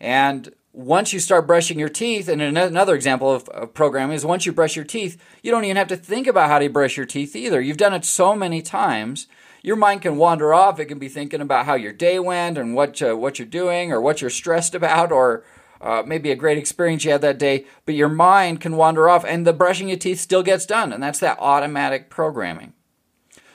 And 0.00 0.52
once 0.72 1.12
you 1.12 1.20
start 1.20 1.46
brushing 1.46 1.78
your 1.78 1.88
teeth, 1.88 2.28
and 2.28 2.42
another 2.42 2.96
example 2.96 3.32
of, 3.32 3.48
of 3.50 3.72
programming 3.72 4.16
is 4.16 4.26
once 4.26 4.46
you 4.46 4.52
brush 4.52 4.74
your 4.74 4.84
teeth, 4.84 5.16
you 5.44 5.52
don't 5.52 5.62
even 5.64 5.76
have 5.76 5.86
to 5.86 5.96
think 5.96 6.26
about 6.26 6.48
how 6.48 6.58
to 6.58 6.68
brush 6.68 6.96
your 6.96 7.06
teeth 7.06 7.36
either. 7.36 7.60
You've 7.60 7.76
done 7.76 7.94
it 7.94 8.04
so 8.04 8.34
many 8.34 8.62
times, 8.62 9.28
your 9.62 9.76
mind 9.76 10.02
can 10.02 10.16
wander 10.16 10.52
off. 10.52 10.80
It 10.80 10.86
can 10.86 10.98
be 10.98 11.08
thinking 11.08 11.40
about 11.40 11.66
how 11.66 11.74
your 11.74 11.92
day 11.92 12.18
went 12.18 12.58
and 12.58 12.74
what 12.74 13.00
uh, 13.00 13.16
what 13.16 13.38
you're 13.38 13.46
doing, 13.46 13.92
or 13.92 14.00
what 14.00 14.20
you're 14.20 14.28
stressed 14.28 14.74
about, 14.74 15.12
or 15.12 15.44
uh, 15.80 16.02
maybe 16.04 16.32
a 16.32 16.36
great 16.36 16.58
experience 16.58 17.04
you 17.04 17.12
had 17.12 17.20
that 17.20 17.38
day. 17.38 17.64
But 17.86 17.94
your 17.94 18.08
mind 18.08 18.60
can 18.60 18.76
wander 18.76 19.08
off, 19.08 19.24
and 19.24 19.46
the 19.46 19.52
brushing 19.52 19.88
your 19.88 19.98
teeth 19.98 20.18
still 20.18 20.42
gets 20.42 20.66
done, 20.66 20.92
and 20.92 21.00
that's 21.00 21.20
that 21.20 21.38
automatic 21.38 22.10
programming. 22.10 22.72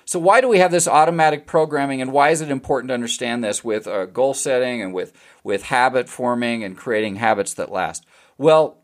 So, 0.07 0.19
why 0.19 0.39
do 0.39 0.47
we 0.47 0.59
have 0.59 0.71
this 0.71 0.87
automatic 0.87 1.47
programming, 1.47 1.99
and 1.99 2.11
why 2.11 2.29
is 2.29 2.41
it 2.41 2.51
important 2.51 2.89
to 2.89 2.93
understand 2.93 3.43
this 3.43 3.63
with 3.63 3.87
uh, 3.87 4.05
goal 4.05 4.35
setting 4.35 4.81
and 4.81 4.93
with, 4.93 5.11
with 5.43 5.63
habit 5.63 6.07
forming 6.07 6.63
and 6.63 6.77
creating 6.77 7.15
habits 7.15 7.55
that 7.55 7.71
last? 7.71 8.05
Well, 8.37 8.77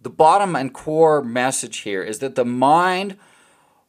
the 0.00 0.10
bottom 0.10 0.56
and 0.56 0.72
core 0.72 1.22
message 1.22 1.78
here 1.78 2.02
is 2.02 2.20
that 2.20 2.34
the 2.34 2.46
mind 2.46 3.18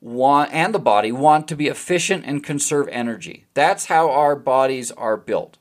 want, 0.01 0.53
and 0.53 0.75
the 0.75 0.79
body 0.79 1.13
want 1.13 1.47
to 1.47 1.55
be 1.55 1.67
efficient 1.67 2.25
and 2.25 2.43
conserve 2.43 2.89
energy. 2.89 3.45
That's 3.53 3.85
how 3.85 4.11
our 4.11 4.35
bodies 4.35 4.91
are 4.91 5.15
built. 5.15 5.57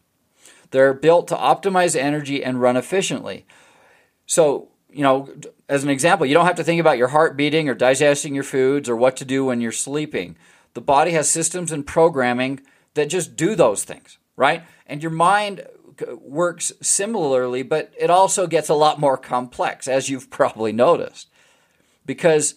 They're 0.73 0.95
built 0.95 1.29
to 1.29 1.37
optimize 1.37 1.95
energy 1.95 2.43
and 2.43 2.61
run 2.61 2.77
efficiently. 2.77 3.47
So, 4.27 4.69
you 4.91 5.03
know, 5.03 5.33
as 5.69 5.85
an 5.85 5.91
example, 5.91 6.27
you 6.27 6.35
don't 6.35 6.47
have 6.47 6.57
to 6.57 6.65
think 6.65 6.81
about 6.81 6.99
your 6.99 7.09
heart 7.09 7.37
beating 7.37 7.69
or 7.69 7.75
digesting 7.75 8.35
your 8.35 8.45
foods 8.45 8.89
or 8.89 8.97
what 8.97 9.17
to 9.19 9.25
do 9.25 9.45
when 9.45 9.61
you're 9.61 9.71
sleeping. 9.71 10.37
The 10.75 10.81
body 10.81 11.13
has 11.13 11.29
systems 11.29 11.73
and 11.73 11.87
programming 11.87 12.61
that 12.95 13.09
just 13.09 13.37
do 13.37 13.55
those 13.55 13.85
things, 13.85 14.19
right? 14.37 14.63
And 14.87 15.03
your 15.03 15.13
mind 15.13 15.67
works 16.21 16.73
similarly, 16.81 17.63
but 17.63 17.93
it 17.99 18.11
also 18.11 18.47
gets 18.47 18.69
a 18.69 18.75
lot 18.75 19.01
more 19.01 19.17
complex, 19.17 19.87
as 19.87 20.09
you've 20.09 20.31
probably 20.39 20.73
noticed. 20.73 21.29
Because 22.05 22.55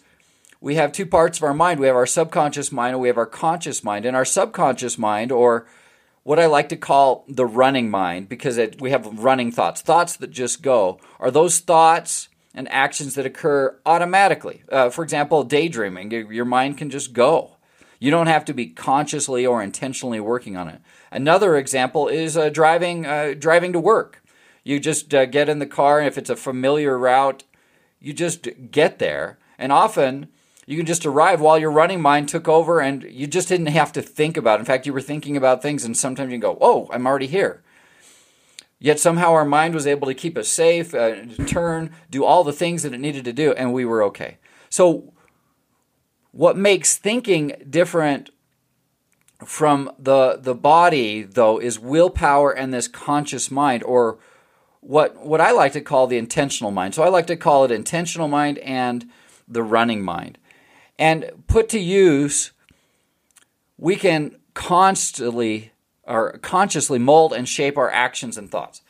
we 0.60 0.74
have 0.76 0.92
two 0.92 1.06
parts 1.06 1.38
of 1.38 1.44
our 1.44 1.54
mind 1.54 1.78
we 1.78 1.86
have 1.86 1.96
our 1.96 2.06
subconscious 2.06 2.72
mind 2.72 2.94
and 2.94 3.00
we 3.00 3.08
have 3.08 3.18
our 3.18 3.26
conscious 3.26 3.84
mind. 3.84 4.04
And 4.04 4.16
our 4.16 4.24
subconscious 4.24 4.98
mind, 4.98 5.30
or 5.30 5.66
what 6.22 6.40
I 6.40 6.46
like 6.46 6.68
to 6.70 6.76
call 6.76 7.24
the 7.28 7.46
running 7.46 7.90
mind, 7.90 8.28
because 8.28 8.58
it, 8.58 8.80
we 8.80 8.90
have 8.90 9.06
running 9.22 9.52
thoughts, 9.52 9.80
thoughts 9.80 10.16
that 10.16 10.30
just 10.30 10.62
go, 10.62 10.98
are 11.20 11.30
those 11.30 11.60
thoughts 11.60 12.28
and 12.54 12.68
actions 12.72 13.14
that 13.14 13.26
occur 13.26 13.78
automatically. 13.84 14.62
Uh, 14.72 14.88
for 14.88 15.04
example, 15.04 15.44
daydreaming, 15.44 16.10
your 16.10 16.46
mind 16.46 16.78
can 16.78 16.90
just 16.90 17.12
go. 17.12 17.55
You 17.98 18.10
don't 18.10 18.26
have 18.26 18.44
to 18.46 18.54
be 18.54 18.66
consciously 18.66 19.46
or 19.46 19.62
intentionally 19.62 20.20
working 20.20 20.56
on 20.56 20.68
it. 20.68 20.80
Another 21.10 21.56
example 21.56 22.08
is 22.08 22.36
uh, 22.36 22.48
driving 22.48 23.06
uh, 23.06 23.34
driving 23.38 23.72
to 23.72 23.80
work. 23.80 24.22
You 24.64 24.80
just 24.80 25.14
uh, 25.14 25.26
get 25.26 25.48
in 25.48 25.58
the 25.58 25.66
car, 25.66 25.98
and 25.98 26.08
if 26.08 26.18
it's 26.18 26.30
a 26.30 26.36
familiar 26.36 26.98
route, 26.98 27.44
you 28.00 28.12
just 28.12 28.48
get 28.70 28.98
there. 28.98 29.38
And 29.58 29.72
often, 29.72 30.28
you 30.66 30.76
can 30.76 30.86
just 30.86 31.06
arrive 31.06 31.40
while 31.40 31.58
your 31.58 31.70
running 31.70 32.00
mind 32.00 32.28
took 32.28 32.48
over, 32.48 32.80
and 32.80 33.04
you 33.04 33.26
just 33.26 33.48
didn't 33.48 33.66
have 33.66 33.92
to 33.92 34.02
think 34.02 34.36
about. 34.36 34.58
It. 34.58 34.60
In 34.60 34.66
fact, 34.66 34.86
you 34.86 34.92
were 34.92 35.00
thinking 35.00 35.36
about 35.36 35.62
things, 35.62 35.84
and 35.84 35.96
sometimes 35.96 36.32
you 36.32 36.38
go, 36.38 36.58
"Oh, 36.60 36.88
I'm 36.92 37.06
already 37.06 37.28
here." 37.28 37.62
Yet 38.78 39.00
somehow 39.00 39.32
our 39.32 39.44
mind 39.44 39.74
was 39.74 39.86
able 39.86 40.06
to 40.06 40.14
keep 40.14 40.36
us 40.36 40.48
safe, 40.48 40.94
uh, 40.94 41.24
turn, 41.46 41.92
do 42.10 42.24
all 42.24 42.44
the 42.44 42.52
things 42.52 42.82
that 42.82 42.92
it 42.92 43.00
needed 43.00 43.24
to 43.24 43.32
do, 43.32 43.52
and 43.52 43.72
we 43.72 43.86
were 43.86 44.02
okay. 44.04 44.36
So 44.68 45.14
what 46.36 46.54
makes 46.54 46.98
thinking 46.98 47.54
different 47.68 48.28
from 49.42 49.90
the 49.98 50.38
the 50.40 50.54
body 50.54 51.22
though 51.22 51.58
is 51.58 51.78
willpower 51.78 52.50
and 52.52 52.74
this 52.74 52.88
conscious 52.88 53.50
mind 53.50 53.82
or 53.84 54.18
what 54.80 55.16
what 55.24 55.40
I 55.40 55.50
like 55.52 55.72
to 55.72 55.80
call 55.80 56.06
the 56.06 56.18
intentional 56.18 56.70
mind. 56.70 56.94
So 56.94 57.02
I 57.02 57.08
like 57.08 57.26
to 57.28 57.36
call 57.36 57.64
it 57.64 57.70
intentional 57.70 58.28
mind 58.28 58.58
and 58.58 59.06
the 59.48 59.62
running 59.62 60.02
mind. 60.02 60.36
And 60.98 61.30
put 61.46 61.70
to 61.70 61.78
use 61.78 62.52
we 63.78 63.96
can 63.96 64.36
constantly 64.52 65.72
or 66.04 66.38
consciously 66.42 66.98
mold 66.98 67.32
and 67.32 67.48
shape 67.48 67.78
our 67.78 67.90
actions 67.90 68.36
and 68.36 68.50
thoughts. 68.50 68.82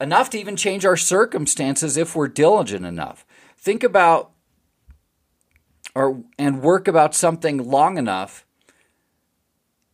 Enough 0.00 0.30
to 0.30 0.40
even 0.40 0.56
change 0.56 0.84
our 0.84 0.96
circumstances 0.96 1.96
if 1.96 2.16
we're 2.16 2.26
diligent 2.26 2.84
enough. 2.84 3.24
Think 3.56 3.84
about 3.84 4.31
or 5.94 6.22
and 6.38 6.62
work 6.62 6.88
about 6.88 7.14
something 7.14 7.58
long 7.58 7.98
enough 7.98 8.46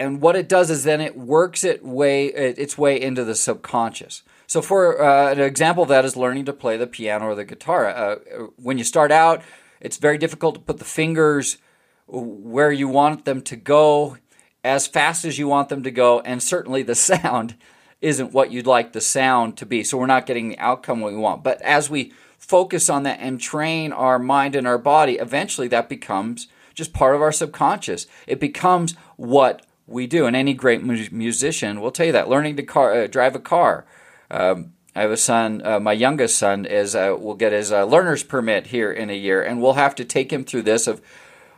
and 0.01 0.21
what 0.21 0.37
it 0.37 0.49
does 0.49 0.71
is 0.71 0.85
then 0.85 1.01
it 1.01 1.17
works 1.17 1.65
it 1.65 1.85
way 1.85 2.27
its 2.27 2.79
way 2.79 3.01
into 3.01 3.25
the 3.25 3.35
subconscious. 3.35 4.23
So 4.47 4.63
for 4.63 5.03
uh, 5.03 5.33
an 5.33 5.41
example 5.41 5.83
of 5.83 5.89
that 5.89 6.05
is 6.05 6.17
learning 6.17 6.45
to 6.47 6.53
play 6.53 6.77
the 6.77 6.87
piano 6.87 7.27
or 7.27 7.35
the 7.35 7.45
guitar. 7.45 7.89
Uh, 7.89 8.17
when 8.57 8.79
you 8.79 8.85
start 8.85 9.11
out 9.11 9.43
it's 9.81 9.97
very 9.97 10.19
difficult 10.19 10.55
to 10.57 10.61
put 10.61 10.79
the 10.79 10.85
fingers 10.85 11.59
where 12.07 12.73
you 12.73 12.89
want 12.89 13.25
them 13.25 13.43
to 13.43 13.57
go 13.57 14.17
as 14.65 14.87
fast 14.87 15.25
as 15.25 15.39
you 15.39 15.47
want 15.47 15.69
them 15.69 15.83
to 15.83 15.91
go 15.91 16.21
and 16.21 16.43
certainly 16.43 16.83
the 16.83 16.95
sound 17.13 17.57
isn't 18.01 18.33
what 18.33 18.53
you'd 18.53 18.67
like 18.67 18.93
the 18.93 19.01
sound 19.01 19.57
to 19.57 19.67
be. 19.67 19.83
So 19.83 19.99
we're 19.99 20.07
not 20.07 20.27
getting 20.27 20.49
the 20.49 20.59
outcome 20.59 21.01
we 21.01 21.17
want. 21.17 21.43
But 21.43 21.61
as 21.63 21.91
we 21.91 22.13
focus 22.39 22.89
on 22.89 23.03
that 23.03 23.19
and 23.21 23.41
train 23.41 23.93
our 23.93 24.19
mind 24.19 24.57
and 24.57 24.67
our 24.67 24.79
body, 24.79 25.15
eventually 25.15 25.69
that 25.69 25.89
becomes 25.89 26.49
just 26.75 26.93
part 26.93 27.15
of 27.15 27.21
our 27.21 27.33
subconscious. 27.33 28.07
It 28.27 28.41
becomes 28.41 28.95
what 29.17 29.67
we 29.87 30.07
do. 30.07 30.27
And 30.27 30.37
any 30.37 30.55
great 30.55 30.83
mu- 30.83 31.09
musician 31.11 31.81
will 31.81 31.91
tell 31.91 32.07
you 32.07 32.13
that. 32.13 32.29
Learning 32.29 32.57
to 32.57 32.63
car, 32.63 32.95
uh, 32.95 33.07
drive 33.07 33.35
a 33.35 33.41
car. 33.41 33.85
Um, 34.31 34.73
I 34.95 35.03
have 35.03 35.11
a 35.11 35.17
son, 35.17 35.63
uh, 35.65 35.79
my 35.79 35.93
youngest 35.93 36.39
son 36.39 36.65
is 36.65 36.97
uh, 36.97 37.17
will 37.19 37.35
get 37.35 37.53
his 37.53 37.71
uh, 37.71 37.85
learner's 37.85 38.25
permit 38.25 38.69
here 38.69 38.91
in 38.91 39.11
a 39.11 39.17
year, 39.17 39.43
and 39.43 39.63
we'll 39.63 39.75
have 39.75 39.95
to 39.97 40.05
take 40.05 40.33
him 40.33 40.45
through 40.45 40.63
this 40.63 40.87
of 40.87 41.01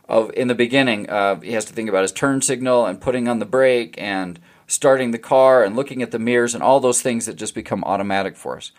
of 0.07 0.31
in 0.33 0.47
the 0.47 0.55
beginning. 0.55 1.09
Uh, 1.09 1.39
he 1.39 1.53
has 1.53 1.65
to 1.65 1.73
think 1.73 1.87
about 1.89 2.01
his 2.01 2.11
turn 2.11 2.41
signal 2.41 2.85
and 2.85 2.99
putting 2.99 3.27
on 3.27 3.39
the 3.39 3.45
brake 3.45 3.95
and 3.97 4.39
starting 4.67 5.11
the 5.11 5.17
car 5.17 5.63
and 5.63 5.75
looking 5.75 6.01
at 6.01 6.11
the 6.11 6.19
mirrors 6.19 6.53
and 6.53 6.61
all 6.61 6.79
those 6.79 7.01
things 7.01 7.25
that 7.25 7.35
just 7.35 7.55
become 7.55 7.83
automatic 7.85 8.35
for 8.35 8.57
us. 8.57 8.71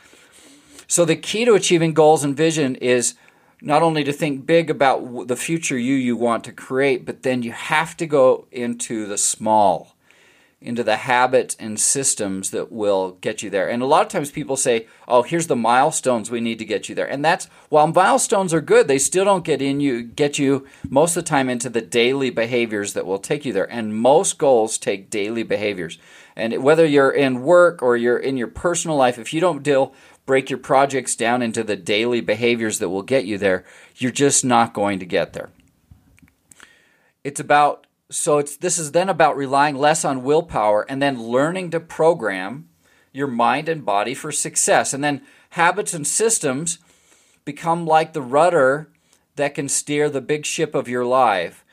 So 0.86 1.04
the 1.04 1.16
key 1.16 1.44
to 1.44 1.54
achieving 1.54 1.94
goals 1.94 2.24
and 2.24 2.36
vision 2.36 2.76
is 2.76 3.14
not 3.60 3.82
only 3.82 4.02
to 4.04 4.12
think 4.12 4.44
big 4.44 4.70
about 4.70 5.28
the 5.28 5.36
future 5.36 5.78
you 5.78 5.94
you 5.94 6.16
want 6.16 6.44
to 6.44 6.52
create, 6.52 7.06
but 7.06 7.22
then 7.22 7.42
you 7.42 7.52
have 7.52 7.96
to 7.98 8.06
go 8.06 8.46
into 8.50 9.06
the 9.06 9.16
small, 9.16 9.94
into 10.60 10.82
the 10.82 10.96
habits 10.96 11.56
and 11.60 11.78
systems 11.78 12.50
that 12.50 12.72
will 12.72 13.12
get 13.20 13.42
you 13.42 13.50
there. 13.50 13.68
And 13.68 13.80
a 13.80 13.86
lot 13.86 14.02
of 14.02 14.08
times 14.08 14.32
people 14.32 14.56
say, 14.56 14.86
"Oh, 15.06 15.22
here's 15.22 15.46
the 15.46 15.56
milestones 15.56 16.30
we 16.30 16.40
need 16.40 16.58
to 16.58 16.64
get 16.64 16.88
you 16.88 16.94
there." 16.94 17.08
And 17.08 17.24
that's 17.24 17.46
while 17.68 17.86
milestones 17.86 18.52
are 18.52 18.60
good, 18.60 18.88
they 18.88 18.98
still 18.98 19.24
don't 19.24 19.44
get 19.44 19.62
in 19.62 19.80
you 19.80 20.02
get 20.02 20.38
you 20.40 20.66
most 20.88 21.16
of 21.16 21.24
the 21.24 21.28
time 21.28 21.48
into 21.48 21.70
the 21.70 21.80
daily 21.80 22.30
behaviors 22.30 22.94
that 22.94 23.06
will 23.06 23.18
take 23.18 23.44
you 23.44 23.52
there. 23.52 23.70
And 23.70 23.96
most 23.96 24.38
goals 24.38 24.76
take 24.76 25.08
daily 25.08 25.44
behaviors. 25.44 25.98
And 26.34 26.62
whether 26.62 26.86
you're 26.86 27.10
in 27.10 27.42
work 27.42 27.82
or 27.82 27.96
you're 27.96 28.18
in 28.18 28.36
your 28.36 28.48
personal 28.48 28.96
life, 28.96 29.18
if 29.18 29.34
you 29.34 29.40
don't 29.40 29.62
deal 29.62 29.92
break 30.26 30.50
your 30.50 30.58
projects 30.58 31.16
down 31.16 31.42
into 31.42 31.64
the 31.64 31.76
daily 31.76 32.20
behaviors 32.20 32.78
that 32.78 32.88
will 32.88 33.02
get 33.02 33.24
you 33.24 33.38
there, 33.38 33.64
you're 33.96 34.10
just 34.10 34.44
not 34.44 34.74
going 34.74 34.98
to 34.98 35.06
get 35.06 35.32
there. 35.32 35.50
It's 37.24 37.40
about 37.40 37.86
so 38.10 38.38
it's 38.38 38.56
this 38.56 38.78
is 38.78 38.92
then 38.92 39.08
about 39.08 39.36
relying 39.36 39.76
less 39.76 40.04
on 40.04 40.22
willpower 40.22 40.82
and 40.88 41.00
then 41.00 41.22
learning 41.22 41.70
to 41.70 41.80
program 41.80 42.68
your 43.12 43.26
mind 43.26 43.68
and 43.68 43.84
body 43.84 44.14
for 44.14 44.30
success. 44.32 44.92
And 44.92 45.02
then 45.02 45.22
habits 45.50 45.94
and 45.94 46.06
systems 46.06 46.78
become 47.44 47.86
like 47.86 48.12
the 48.12 48.22
rudder 48.22 48.88
that 49.36 49.54
can 49.54 49.68
steer 49.68 50.08
the 50.10 50.20
big 50.20 50.44
ship 50.44 50.74
of 50.74 50.88
your 50.88 51.04
life. 51.04 51.64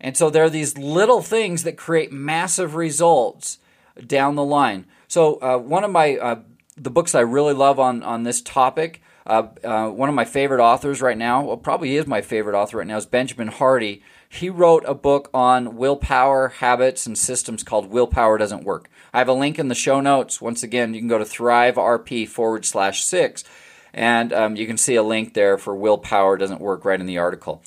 And 0.00 0.16
so 0.16 0.30
there 0.30 0.44
are 0.44 0.50
these 0.50 0.78
little 0.78 1.22
things 1.22 1.64
that 1.64 1.76
create 1.76 2.12
massive 2.12 2.76
results 2.76 3.58
down 4.06 4.36
the 4.36 4.44
line. 4.44 4.86
So 5.08 5.40
uh, 5.40 5.58
one 5.58 5.82
of 5.82 5.90
my 5.90 6.16
uh, 6.16 6.40
the 6.78 6.90
books 6.90 7.14
I 7.14 7.20
really 7.20 7.54
love 7.54 7.78
on 7.78 8.02
on 8.02 8.22
this 8.22 8.40
topic. 8.40 9.02
Uh, 9.26 9.48
uh, 9.62 9.88
one 9.88 10.08
of 10.08 10.14
my 10.14 10.24
favorite 10.24 10.62
authors 10.62 11.02
right 11.02 11.18
now, 11.18 11.42
well, 11.42 11.56
probably 11.58 11.96
is 11.96 12.06
my 12.06 12.22
favorite 12.22 12.58
author 12.58 12.78
right 12.78 12.86
now, 12.86 12.96
is 12.96 13.04
Benjamin 13.04 13.48
Hardy. 13.48 14.02
He 14.28 14.48
wrote 14.48 14.84
a 14.86 14.94
book 14.94 15.28
on 15.34 15.76
willpower, 15.76 16.48
habits, 16.48 17.06
and 17.06 17.16
systems 17.16 17.62
called 17.62 17.90
Willpower 17.90 18.38
Doesn't 18.38 18.64
Work. 18.64 18.88
I 19.12 19.18
have 19.18 19.28
a 19.28 19.34
link 19.34 19.58
in 19.58 19.68
the 19.68 19.74
show 19.74 20.00
notes. 20.00 20.40
Once 20.40 20.62
again, 20.62 20.94
you 20.94 21.00
can 21.00 21.08
go 21.08 21.18
to 21.18 21.24
thriverp 21.24 22.28
forward 22.28 22.64
slash 22.64 23.04
six, 23.04 23.44
and 23.92 24.32
um, 24.32 24.56
you 24.56 24.66
can 24.66 24.78
see 24.78 24.94
a 24.94 25.02
link 25.02 25.34
there 25.34 25.58
for 25.58 25.74
Willpower 25.74 26.36
Doesn't 26.36 26.60
Work 26.60 26.84
right 26.84 27.00
in 27.00 27.06
the 27.06 27.18
article. 27.18 27.62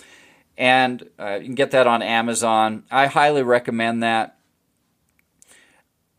And 0.57 1.09
uh, 1.19 1.35
you 1.35 1.45
can 1.45 1.55
get 1.55 1.71
that 1.71 1.87
on 1.87 2.01
Amazon. 2.01 2.83
I 2.91 3.07
highly 3.07 3.43
recommend 3.43 4.03
that. 4.03 4.37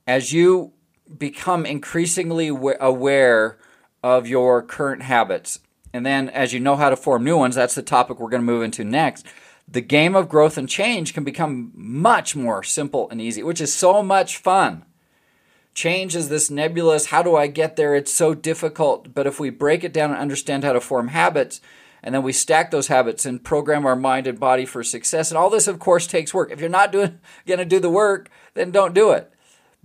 As 0.07 0.33
you 0.33 0.73
become 1.19 1.67
increasingly 1.67 2.49
aware 2.49 3.59
of 4.03 4.27
your 4.27 4.63
current 4.63 5.03
habits. 5.03 5.61
And 5.93 6.07
then, 6.07 6.29
as 6.29 6.53
you 6.53 6.61
know 6.61 6.77
how 6.77 6.91
to 6.91 6.97
form 6.97 7.25
new 7.25 7.37
ones, 7.37 7.55
that's 7.55 7.75
the 7.75 7.83
topic 7.83 8.19
we're 8.19 8.31
going 8.31 8.43
to 8.43 8.53
move 8.53 8.63
into 8.63 8.85
next. 8.85 9.27
The 9.69 9.81
game 9.81 10.17
of 10.17 10.29
growth 10.29 10.59
and 10.59 10.69
change 10.69 11.15
can 11.15 11.25
become 11.25 11.71
much 11.75 12.35
more 12.35 12.63
simple 12.63 13.09
and 13.11 13.21
easy, 13.21 13.43
which 13.43 13.61
is 13.61 13.75
so 13.75 14.03
much 14.03 14.37
fun. 14.39 14.85
Change 15.75 16.17
is 16.17 16.29
this 16.29 16.51
nebulous, 16.51 17.07
how 17.07 17.23
do 17.23 17.37
I 17.37 17.47
get 17.47 17.77
there? 17.77 17.95
It's 17.95 18.13
so 18.13 18.35
difficult. 18.35 19.15
But 19.15 19.27
if 19.27 19.41
we 19.41 19.49
break 19.51 19.85
it 19.85 19.93
down 19.93 20.11
and 20.11 20.19
understand 20.19 20.65
how 20.65 20.73
to 20.73 20.81
form 20.81 21.09
habits, 21.09 21.61
and 22.03 22.15
then 22.15 22.23
we 22.23 22.33
stack 22.33 22.71
those 22.71 22.89
habits 22.89 23.25
and 23.25 23.43
program 23.43 23.87
our 23.87 23.97
mind 23.97 24.27
and 24.27 24.39
body 24.39 24.67
for 24.67 24.83
success, 24.83 25.31
and 25.31 25.39
all 25.39 25.49
this, 25.49 25.69
of 25.69 25.79
course, 25.79 26.07
takes 26.07 26.35
work. 26.35 26.51
If 26.51 26.61
you're 26.61 26.69
not 26.69 26.93
going 26.93 27.21
to 27.47 27.65
do 27.65 27.79
the 27.79 27.89
work, 27.89 28.29
then 28.55 28.71
don't 28.71 28.93
do 28.93 29.13
it. 29.13 29.32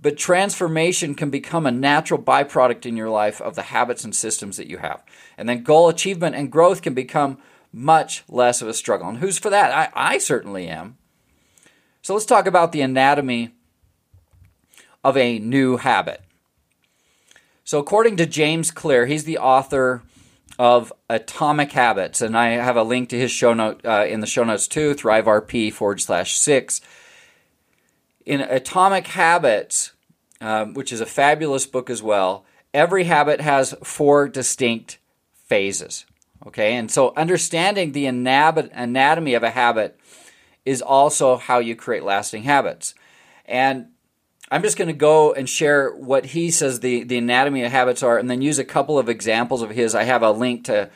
But 0.00 0.16
transformation 0.16 1.14
can 1.14 1.30
become 1.30 1.66
a 1.66 1.72
natural 1.72 2.22
byproduct 2.22 2.86
in 2.86 2.96
your 2.96 3.10
life 3.10 3.40
of 3.40 3.56
the 3.56 3.62
habits 3.62 4.04
and 4.04 4.14
systems 4.14 4.56
that 4.56 4.68
you 4.68 4.78
have. 4.78 5.02
And 5.36 5.48
then 5.48 5.64
goal 5.64 5.88
achievement 5.88 6.36
and 6.36 6.52
growth 6.52 6.82
can 6.82 6.94
become 6.94 7.38
much 7.72 8.22
less 8.28 8.62
of 8.62 8.68
a 8.68 8.74
struggle. 8.74 9.08
And 9.08 9.18
who's 9.18 9.38
for 9.38 9.50
that? 9.50 9.72
I, 9.72 10.14
I 10.14 10.18
certainly 10.18 10.68
am. 10.68 10.98
So 12.00 12.14
let's 12.14 12.26
talk 12.26 12.46
about 12.46 12.72
the 12.72 12.80
anatomy 12.80 13.54
of 15.02 15.16
a 15.16 15.38
new 15.38 15.78
habit. 15.78 16.22
So, 17.64 17.78
according 17.78 18.16
to 18.16 18.26
James 18.26 18.70
Clear, 18.70 19.04
he's 19.04 19.24
the 19.24 19.38
author 19.38 20.02
of 20.58 20.92
Atomic 21.10 21.72
Habits, 21.72 22.20
and 22.20 22.36
I 22.36 22.50
have 22.50 22.76
a 22.76 22.82
link 22.82 23.10
to 23.10 23.18
his 23.18 23.30
show 23.30 23.52
note 23.52 23.84
uh, 23.84 24.06
in 24.08 24.20
the 24.20 24.26
show 24.26 24.42
notes 24.42 24.66
too, 24.66 24.94
ThriveRP 24.94 25.72
forward 25.72 26.00
slash 26.00 26.36
six 26.36 26.80
in 28.28 28.42
Atomic 28.42 29.06
Habits, 29.06 29.92
um, 30.42 30.74
which 30.74 30.92
is 30.92 31.00
a 31.00 31.06
fabulous 31.06 31.64
book 31.64 31.88
as 31.88 32.02
well, 32.02 32.44
every 32.74 33.04
habit 33.04 33.40
has 33.40 33.74
four 33.82 34.28
distinct 34.28 34.98
phases. 35.46 36.04
Okay, 36.46 36.76
and 36.76 36.90
so 36.90 37.14
understanding 37.16 37.92
the 37.92 38.04
anatomy 38.04 39.34
of 39.34 39.42
a 39.42 39.50
habit 39.50 39.98
is 40.66 40.82
also 40.82 41.38
how 41.38 41.58
you 41.58 41.74
create 41.74 42.04
lasting 42.04 42.42
habits. 42.42 42.94
And 43.46 43.86
I'm 44.50 44.62
just 44.62 44.76
going 44.76 44.88
to 44.88 44.94
go 44.94 45.32
and 45.32 45.48
share 45.48 45.90
what 45.90 46.26
he 46.26 46.50
says 46.50 46.80
the, 46.80 47.04
the 47.04 47.16
anatomy 47.16 47.64
of 47.64 47.72
habits 47.72 48.02
are 48.02 48.18
and 48.18 48.30
then 48.30 48.42
use 48.42 48.58
a 48.58 48.64
couple 48.64 48.98
of 48.98 49.08
examples 49.08 49.62
of 49.62 49.70
his. 49.70 49.94
I 49.94 50.04
have 50.04 50.22
a 50.22 50.32
link 50.32 50.64
to 50.66 50.90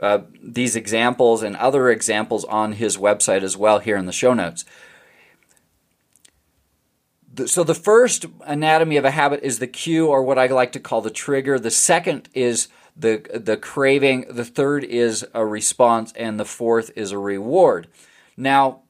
uh, 0.00 0.18
these 0.42 0.74
examples 0.74 1.44
and 1.44 1.54
other 1.54 1.88
examples 1.88 2.44
on 2.44 2.72
his 2.72 2.96
website 2.96 3.42
as 3.42 3.56
well 3.56 3.78
here 3.78 3.96
in 3.96 4.06
the 4.06 4.12
show 4.12 4.34
notes 4.34 4.64
so 7.46 7.64
the 7.64 7.74
first 7.74 8.26
anatomy 8.46 8.96
of 8.96 9.04
a 9.04 9.10
habit 9.10 9.40
is 9.42 9.58
the 9.58 9.66
cue 9.66 10.08
or 10.08 10.22
what 10.22 10.38
I 10.38 10.46
like 10.46 10.72
to 10.72 10.80
call 10.80 11.00
the 11.00 11.10
trigger. 11.10 11.58
The 11.58 11.70
second 11.70 12.28
is 12.34 12.68
the 12.96 13.26
the 13.34 13.56
craving, 13.56 14.26
the 14.30 14.44
third 14.44 14.84
is 14.84 15.26
a 15.34 15.44
response 15.44 16.12
and 16.12 16.38
the 16.38 16.44
fourth 16.44 16.90
is 16.96 17.12
a 17.12 17.18
reward. 17.18 17.88
Now, 18.36 18.82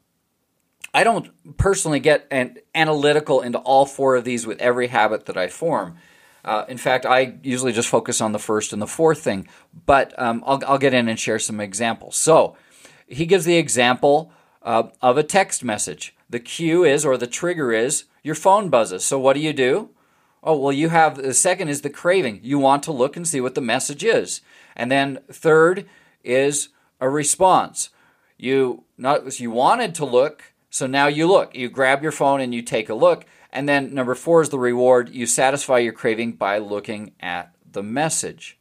I 0.92 1.04
don't 1.04 1.56
personally 1.56 2.00
get 2.00 2.26
an 2.30 2.58
analytical 2.74 3.40
into 3.40 3.58
all 3.58 3.86
four 3.86 4.16
of 4.16 4.24
these 4.24 4.46
with 4.46 4.60
every 4.60 4.88
habit 4.88 5.26
that 5.26 5.36
I 5.36 5.48
form. 5.48 5.96
Uh, 6.44 6.64
in 6.68 6.76
fact, 6.76 7.06
I 7.06 7.36
usually 7.42 7.72
just 7.72 7.88
focus 7.88 8.20
on 8.20 8.32
the 8.32 8.38
first 8.38 8.72
and 8.72 8.80
the 8.80 8.86
fourth 8.86 9.20
thing, 9.20 9.48
but 9.86 10.12
um, 10.20 10.44
I'll, 10.46 10.62
I'll, 10.66 10.78
get 10.78 10.92
in 10.92 11.08
and 11.08 11.18
share 11.18 11.38
some 11.38 11.58
examples. 11.58 12.16
So, 12.16 12.54
he 13.06 13.24
gives 13.24 13.46
the 13.46 13.56
example 13.56 14.30
uh, 14.62 14.84
of 15.00 15.16
a 15.16 15.22
text 15.22 15.64
message. 15.64 16.14
The 16.28 16.40
cue 16.40 16.84
is, 16.84 17.04
or 17.04 17.16
the 17.16 17.26
trigger 17.26 17.72
is, 17.72 18.04
your 18.24 18.34
phone 18.34 18.70
buzzes. 18.70 19.04
So 19.04 19.20
what 19.20 19.34
do 19.34 19.40
you 19.40 19.52
do? 19.52 19.90
Oh, 20.42 20.58
well, 20.58 20.72
you 20.72 20.88
have 20.88 21.16
the 21.16 21.32
second 21.32 21.68
is 21.68 21.82
the 21.82 21.90
craving. 21.90 22.40
You 22.42 22.58
want 22.58 22.82
to 22.84 22.92
look 22.92 23.16
and 23.16 23.28
see 23.28 23.40
what 23.40 23.54
the 23.54 23.60
message 23.60 24.02
is. 24.02 24.40
And 24.74 24.90
then 24.90 25.20
third 25.30 25.86
is 26.24 26.70
a 27.00 27.08
response. 27.08 27.90
You 28.36 28.84
not 28.98 29.38
you 29.38 29.50
wanted 29.50 29.94
to 29.96 30.04
look, 30.04 30.52
so 30.70 30.86
now 30.86 31.06
you 31.06 31.28
look. 31.28 31.54
You 31.54 31.68
grab 31.68 32.02
your 32.02 32.12
phone 32.12 32.40
and 32.40 32.52
you 32.52 32.62
take 32.62 32.88
a 32.88 32.94
look. 32.94 33.24
And 33.52 33.68
then 33.68 33.94
number 33.94 34.16
4 34.16 34.42
is 34.42 34.48
the 34.48 34.58
reward. 34.58 35.10
You 35.10 35.26
satisfy 35.26 35.78
your 35.78 35.92
craving 35.92 36.32
by 36.32 36.58
looking 36.58 37.12
at 37.20 37.54
the 37.70 37.84
message. 37.84 38.58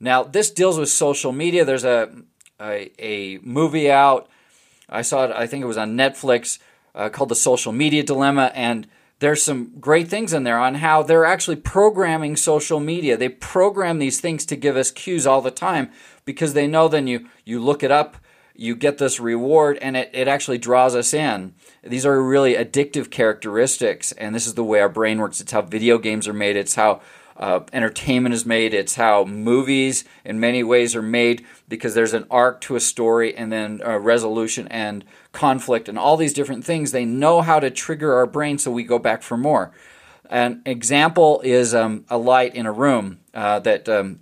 Now, 0.00 0.24
this 0.24 0.50
deals 0.50 0.76
with 0.76 0.88
social 0.88 1.30
media. 1.30 1.64
There's 1.64 1.84
a 1.84 2.10
a, 2.60 2.90
a 2.98 3.38
movie 3.38 3.90
out. 3.90 4.28
I 4.88 5.02
saw 5.02 5.24
it 5.24 5.30
I 5.30 5.46
think 5.46 5.62
it 5.62 5.68
was 5.68 5.76
on 5.76 5.96
Netflix 5.96 6.58
uh, 6.98 7.08
called 7.08 7.30
The 7.30 7.34
Social 7.34 7.72
Media 7.72 8.02
Dilemma. 8.02 8.52
And 8.54 8.86
there's 9.20 9.42
some 9.42 9.72
great 9.80 10.08
things 10.08 10.34
in 10.34 10.44
there 10.44 10.58
on 10.58 10.76
how 10.76 11.02
they're 11.02 11.24
actually 11.24 11.56
programming 11.56 12.36
social 12.36 12.80
media. 12.80 13.16
They 13.16 13.30
program 13.30 13.98
these 13.98 14.20
things 14.20 14.44
to 14.46 14.56
give 14.56 14.76
us 14.76 14.90
cues 14.90 15.26
all 15.26 15.40
the 15.40 15.50
time 15.50 15.90
because 16.26 16.52
they 16.52 16.66
know 16.66 16.88
then 16.88 17.06
you, 17.06 17.28
you 17.44 17.60
look 17.60 17.82
it 17.82 17.90
up 17.90 18.18
you 18.58 18.74
get 18.74 18.98
this 18.98 19.20
reward 19.20 19.78
and 19.80 19.96
it, 19.96 20.10
it 20.12 20.26
actually 20.26 20.58
draws 20.58 20.96
us 20.96 21.14
in. 21.14 21.54
These 21.84 22.04
are 22.04 22.20
really 22.20 22.54
addictive 22.54 23.08
characteristics, 23.08 24.10
and 24.12 24.34
this 24.34 24.48
is 24.48 24.54
the 24.54 24.64
way 24.64 24.80
our 24.80 24.88
brain 24.88 25.18
works. 25.18 25.40
It's 25.40 25.52
how 25.52 25.62
video 25.62 25.96
games 25.96 26.26
are 26.26 26.34
made, 26.34 26.56
it's 26.56 26.74
how 26.74 27.00
uh, 27.38 27.60
entertainment 27.72 28.34
is 28.34 28.44
made, 28.44 28.74
it's 28.74 28.96
how 28.96 29.24
movies 29.24 30.04
in 30.24 30.40
many 30.40 30.62
ways 30.62 30.96
are 30.96 31.02
made 31.02 31.46
because 31.68 31.94
there's 31.94 32.14
an 32.14 32.26
arc 32.30 32.60
to 32.62 32.74
a 32.76 32.80
story 32.80 33.34
and 33.36 33.52
then 33.52 33.78
resolution 33.78 34.66
and 34.68 35.04
conflict 35.32 35.88
and 35.88 35.98
all 35.98 36.16
these 36.16 36.34
different 36.34 36.64
things. 36.64 36.90
They 36.90 37.04
know 37.04 37.40
how 37.40 37.60
to 37.60 37.70
trigger 37.70 38.14
our 38.14 38.26
brain 38.26 38.58
so 38.58 38.70
we 38.70 38.82
go 38.82 38.98
back 38.98 39.22
for 39.22 39.36
more. 39.36 39.72
An 40.28 40.62
example 40.66 41.40
is 41.42 41.74
um, 41.74 42.04
a 42.10 42.18
light 42.18 42.54
in 42.54 42.66
a 42.66 42.72
room 42.72 43.20
uh, 43.32 43.60
that 43.60 43.88
um, 43.88 44.20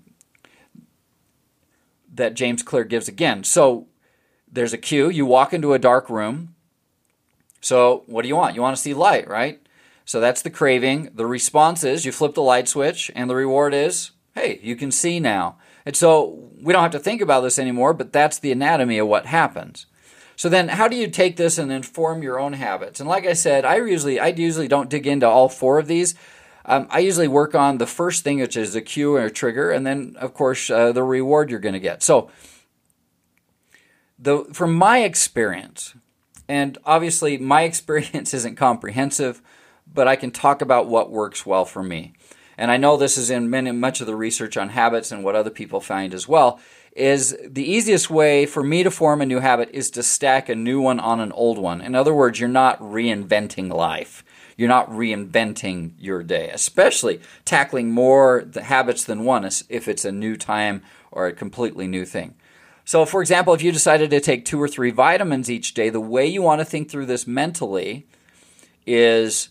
that 2.15 2.35
James 2.35 2.63
Clear 2.63 2.85
gives 2.85 3.09
again. 3.09 3.45
So 3.45 3.89
there's 4.51 4.73
a 4.73 4.79
cue. 4.79 5.09
You 5.09 5.27
walk 5.27 5.53
into 5.53 5.73
a 5.73 5.79
dark 5.79 6.09
room. 6.09 6.55
So 7.61 8.05
what 8.07 8.23
do 8.23 8.29
you 8.29 8.37
want? 8.37 8.55
You 8.55 8.63
want 8.63 8.77
to 8.77 8.83
see 8.83 8.95
light, 8.95 9.29
right? 9.29 9.61
So 10.07 10.21
that's 10.21 10.41
the 10.41 10.51
craving. 10.51 11.11
The 11.15 11.27
response 11.27 11.85
is 11.85 12.07
you 12.07 12.13
flip 12.13 12.35
the 12.35 12.43
light 12.43 12.69
switch, 12.69 13.11
and 13.15 13.29
the 13.29 13.37
reward 13.37 13.75
is 13.75 14.13
hey, 14.37 14.61
you 14.63 14.77
can 14.77 14.93
see 14.93 15.19
now. 15.19 15.57
And 15.87 15.97
so 15.97 16.51
we 16.61 16.73
don't 16.73 16.83
have 16.83 16.93
to 16.93 16.99
think 16.99 17.23
about 17.23 17.41
this 17.41 17.59
anymore, 17.59 17.95
but 17.95 18.13
that's 18.13 18.39
the 18.39 18.53
anatomy 18.53 18.99
of 18.99 19.09
what 19.09 19.25
happens. 19.25 19.87
So 20.37 20.51
then 20.51 20.69
how 20.69 20.89
do 20.89 20.97
you 20.97 21.09
take 21.09 21.37
this 21.37 21.57
and 21.57 21.73
inform 21.73 22.23
your 22.23 22.39
own 22.39 22.53
habits? 22.53 23.01
And 23.01 23.09
like 23.09 23.25
I 23.25 23.33
said, 23.33 23.65
I 23.65 23.77
usually 23.77 24.21
I 24.21 24.29
usually 24.29 24.69
don't 24.69 24.91
dig 24.91 25.07
into 25.07 25.27
all 25.27 25.49
four 25.49 25.79
of 25.79 25.87
these. 25.87 26.15
Um, 26.67 26.87
I 26.91 26.99
usually 26.99 27.29
work 27.29 27.55
on 27.55 27.79
the 27.79 27.87
first 27.87 28.25
thing, 28.25 28.41
which 28.41 28.57
is 28.57 28.75
a 28.75 28.83
cue 28.83 29.15
or 29.15 29.25
a 29.25 29.31
trigger, 29.31 29.71
and 29.71 29.87
then 29.87 30.17
of 30.19 30.35
course 30.35 30.69
uh, 30.69 30.93
the 30.93 31.03
reward 31.03 31.51
you're 31.51 31.61
going 31.61 31.73
to 31.73 31.81
get. 31.81 32.03
So 32.03 32.31
the 34.19 34.45
from 34.53 34.75
my 34.75 34.99
experience, 34.99 35.95
and 36.47 36.77
obviously 36.85 37.39
my 37.39 37.63
experience 37.71 38.35
isn't 38.35 38.57
comprehensive, 38.57 39.41
but 39.97 40.07
I 40.07 40.15
can 40.15 40.31
talk 40.31 40.63
about 40.63 40.87
what 40.87 41.11
works 41.11 41.45
well 41.45 41.65
for 41.65 41.83
me. 41.83 42.13
And 42.57 42.71
I 42.71 42.77
know 42.77 42.97
this 42.97 43.19
is 43.19 43.29
in 43.29 43.51
many, 43.51 43.73
much 43.73 44.01
of 44.01 44.07
the 44.07 44.15
research 44.15 44.57
on 44.57 44.71
habits 44.71 45.11
and 45.11 45.25
what 45.25 45.35
other 45.35 45.51
people 45.51 45.81
find 45.81 46.15
as 46.15 46.29
well 46.29 46.61
is 46.97 47.37
the 47.47 47.71
easiest 47.71 48.09
way 48.09 48.47
for 48.47 48.63
me 48.63 48.83
to 48.83 48.91
form 48.91 49.21
a 49.21 49.27
new 49.27 49.41
habit 49.41 49.69
is 49.73 49.91
to 49.91 50.03
stack 50.03 50.49
a 50.49 50.55
new 50.55 50.81
one 50.81 50.99
on 50.99 51.21
an 51.21 51.31
old 51.33 51.59
one. 51.59 51.83
In 51.83 51.95
other 51.95 52.15
words, 52.15 52.41
you're 52.41 52.49
not 52.49 52.81
reinventing 52.81 53.71
life. 53.71 54.25
You're 54.57 54.71
not 54.71 54.91
reinventing 54.91 55.93
your 55.99 56.23
day, 56.23 56.49
especially 56.49 57.21
tackling 57.45 57.91
more 57.91 58.49
habits 58.63 59.05
than 59.05 59.27
one 59.27 59.45
if 59.45 59.87
it's 59.89 60.07
a 60.07 60.13
new 60.13 60.37
time 60.37 60.83
or 61.11 61.27
a 61.27 61.35
completely 61.35 61.87
new 61.87 62.07
thing. 62.07 62.35
So, 62.87 63.05
for 63.05 63.21
example, 63.21 63.53
if 63.53 63.63
you 63.63 63.73
decided 63.73 64.09
to 64.11 64.21
take 64.21 64.47
two 64.47 64.63
or 64.63 64.69
three 64.69 64.91
vitamins 64.91 65.51
each 65.51 65.75
day, 65.75 65.91
the 65.91 66.01
way 66.01 66.27
you 66.27 66.41
want 66.41 66.61
to 66.61 66.65
think 66.65 66.89
through 66.89 67.07
this 67.07 67.27
mentally 67.27 68.07
is 68.87 69.51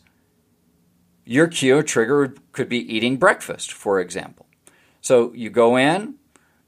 your 1.25 1.47
cue 1.47 1.81
trigger 1.83 2.35
could 2.51 2.69
be 2.69 2.79
eating 2.95 3.17
breakfast, 3.17 3.73
for 3.73 3.99
example. 3.99 4.45
So 5.01 5.33
you 5.33 5.49
go 5.49 5.75
in, 5.75 6.15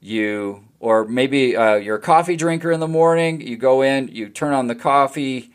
you 0.00 0.64
or 0.80 1.04
maybe 1.04 1.56
uh, 1.56 1.74
you're 1.74 1.96
a 1.96 2.00
coffee 2.00 2.36
drinker 2.36 2.70
in 2.70 2.80
the 2.80 2.88
morning. 2.88 3.40
You 3.40 3.56
go 3.56 3.82
in, 3.82 4.08
you 4.08 4.28
turn 4.28 4.52
on 4.52 4.66
the 4.66 4.74
coffee, 4.74 5.52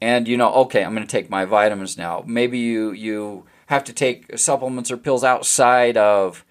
and 0.00 0.28
you 0.28 0.36
know, 0.36 0.52
okay, 0.54 0.84
I'm 0.84 0.94
going 0.94 1.06
to 1.06 1.10
take 1.10 1.28
my 1.28 1.44
vitamins 1.44 1.98
now. 1.98 2.22
Maybe 2.26 2.58
you 2.58 2.92
you 2.92 3.46
have 3.66 3.84
to 3.84 3.92
take 3.92 4.38
supplements 4.38 4.90
or 4.90 4.96
pills 4.96 5.24
outside 5.24 5.96
of 5.96 6.44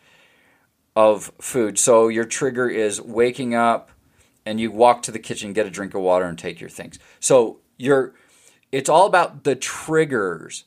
of 0.96 1.32
food. 1.40 1.80
So 1.80 2.08
your 2.08 2.26
trigger 2.26 2.70
is 2.70 3.02
waking 3.02 3.56
up, 3.56 3.92
and 4.46 4.60
you 4.60 4.72
walk 4.72 5.02
to 5.04 5.12
the 5.12 5.20
kitchen, 5.20 5.54
get 5.54 5.66
a 5.66 5.72
drink 5.72 5.94
of 5.96 6.02
water, 6.02 6.26
and 6.26 6.38
take 6.38 6.62
your 6.62 6.70
things. 6.70 7.00
So 7.20 7.60
you're 7.78 8.14
it's 8.72 8.90
all 8.90 9.06
about 9.06 9.44
the 9.44 9.56
triggers 9.56 10.66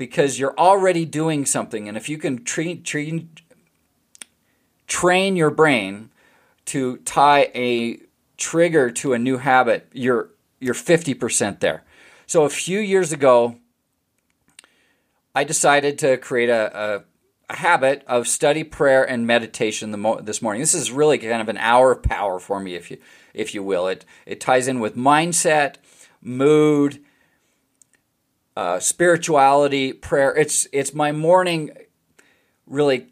because 0.00 0.38
you're 0.38 0.58
already 0.58 1.04
doing 1.04 1.44
something, 1.44 1.86
and 1.86 1.94
if 1.94 2.08
you 2.08 2.16
can 2.16 2.42
treat, 2.42 2.86
treat 2.86 3.42
train 4.86 5.36
your 5.36 5.50
brain 5.50 6.08
to 6.64 6.96
tie 7.04 7.50
a 7.54 8.00
trigger 8.38 8.90
to 8.90 9.12
a 9.12 9.18
new 9.18 9.36
habit, 9.36 9.90
you're 9.92 10.30
you're 10.58 10.72
50% 10.72 11.60
there. 11.60 11.84
So 12.26 12.44
a 12.44 12.48
few 12.48 12.78
years 12.78 13.12
ago, 13.12 13.56
I 15.34 15.44
decided 15.44 15.98
to 15.98 16.16
create 16.16 16.48
a, 16.48 17.04
a, 17.50 17.52
a 17.52 17.56
habit 17.56 18.02
of 18.06 18.26
study, 18.26 18.64
prayer, 18.64 19.04
and 19.06 19.26
meditation 19.26 19.90
mo- 20.00 20.22
this 20.22 20.40
morning. 20.40 20.62
This 20.62 20.74
is 20.74 20.90
really 20.90 21.18
kind 21.18 21.42
of 21.42 21.50
an 21.50 21.58
hour 21.58 21.92
of 21.92 22.02
power 22.02 22.38
for 22.38 22.58
me, 22.58 22.74
if 22.74 22.90
you 22.90 22.96
if 23.34 23.54
you 23.54 23.62
will. 23.62 23.86
It 23.86 24.06
it 24.24 24.40
ties 24.40 24.66
in 24.66 24.80
with 24.80 24.96
mindset, 24.96 25.74
mood, 26.22 27.04
uh, 28.56 28.78
spirituality, 28.80 29.92
prayer. 29.92 30.34
It's 30.36 30.66
it's 30.72 30.94
my 30.94 31.12
morning, 31.12 31.70
really, 32.66 33.08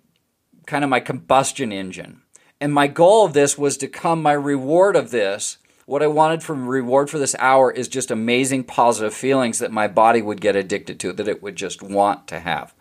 kind 0.66 0.84
of 0.84 0.90
my 0.90 1.00
combustion 1.00 1.72
engine. 1.72 2.22
And 2.60 2.72
my 2.72 2.88
goal 2.88 3.24
of 3.24 3.32
this 3.32 3.56
was 3.56 3.76
to 3.78 3.88
come, 3.88 4.20
my 4.20 4.32
reward 4.32 4.96
of 4.96 5.10
this, 5.10 5.58
what 5.86 6.02
I 6.02 6.06
wanted 6.08 6.42
from 6.42 6.68
reward 6.68 7.08
for 7.08 7.18
this 7.18 7.34
hour 7.38 7.70
is 7.70 7.88
just 7.88 8.10
amazing 8.10 8.64
positive 8.64 9.14
feelings 9.14 9.58
that 9.60 9.72
my 9.72 9.88
body 9.88 10.20
would 10.20 10.40
get 10.40 10.56
addicted 10.56 11.00
to, 11.00 11.12
that 11.14 11.28
it 11.28 11.42
would 11.42 11.56
just 11.56 11.82
want 11.82 12.26
to 12.28 12.40
have. 12.40 12.74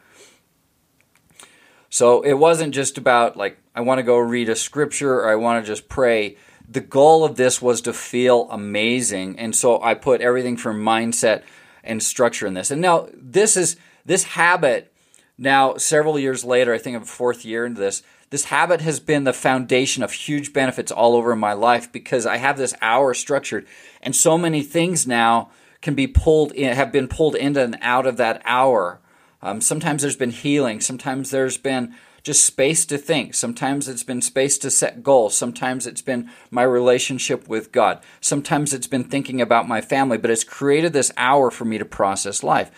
So 1.89 2.21
it 2.21 2.33
wasn't 2.33 2.73
just 2.73 2.97
about 2.97 3.37
like, 3.37 3.57
I 3.73 3.81
want 3.81 3.99
to 3.99 4.03
go 4.03 4.17
read 4.17 4.49
a 4.49 4.55
scripture 4.55 5.13
or 5.13 5.29
I 5.29 5.35
want 5.35 5.63
to 5.63 5.71
just 5.71 5.87
pray. 5.87 6.35
The 6.67 6.81
goal 6.81 7.23
of 7.23 7.37
this 7.37 7.61
was 7.61 7.79
to 7.81 7.93
feel 7.93 8.49
amazing. 8.51 9.39
And 9.39 9.55
so 9.55 9.81
I 9.81 9.93
put 9.93 10.19
everything 10.19 10.57
from 10.57 10.83
mindset 10.83 11.43
and 11.87 12.03
structure 12.03 12.45
in 12.45 12.53
this. 12.53 12.69
And 12.69 12.81
now 12.81 13.07
this 13.13 13.57
is 13.57 13.77
this 14.05 14.23
habit 14.23 14.93
now 15.37 15.77
several 15.77 16.17
years 16.17 16.43
later, 16.43 16.73
I 16.73 16.77
think 16.77 16.97
I'm 16.97 17.03
fourth 17.03 17.45
year 17.45 17.65
into 17.65 17.79
this, 17.79 18.01
this 18.29 18.45
habit 18.45 18.81
has 18.81 18.99
been 18.99 19.23
the 19.23 19.33
foundation 19.33 20.03
of 20.03 20.11
huge 20.11 20.51
benefits 20.51 20.91
all 20.91 21.15
over 21.15 21.35
my 21.35 21.53
life 21.53 21.91
because 21.91 22.25
I 22.25 22.37
have 22.37 22.57
this 22.57 22.73
hour 22.81 23.13
structured, 23.13 23.65
and 24.01 24.15
so 24.15 24.37
many 24.37 24.63
things 24.63 25.07
now 25.07 25.49
can 25.81 25.93
be 25.93 26.07
pulled 26.07 26.51
in, 26.51 26.75
have 26.75 26.91
been 26.91 27.07
pulled 27.07 27.35
into 27.35 27.63
and 27.63 27.77
out 27.81 28.05
of 28.05 28.17
that 28.17 28.41
hour. 28.43 28.99
Um, 29.41 29.61
sometimes 29.61 30.01
there's 30.01 30.17
been 30.17 30.31
healing. 30.31 30.81
Sometimes 30.81 31.29
there's 31.29 31.57
been 31.57 31.93
just 32.27 32.43
space 32.43 32.85
to 32.85 32.97
think. 32.97 33.33
Sometimes 33.33 33.87
it's 33.87 34.03
been 34.03 34.21
space 34.21 34.57
to 34.57 34.69
set 34.69 35.01
goals. 35.01 35.37
Sometimes 35.37 35.87
it's 35.87 36.01
been 36.01 36.29
my 36.51 36.61
relationship 36.61 37.47
with 37.47 37.71
God. 37.71 38.01
Sometimes 38.19 38.73
it's 38.73 38.85
been 38.85 39.05
thinking 39.05 39.39
about 39.39 39.65
my 39.65 39.79
family, 39.79 40.17
but 40.17 40.29
it's 40.29 40.43
created 40.43 40.91
this 40.91 41.09
hour 41.15 41.49
for 41.49 41.63
me 41.63 41.77
to 41.77 41.85
process 41.85 42.43
life. 42.43 42.69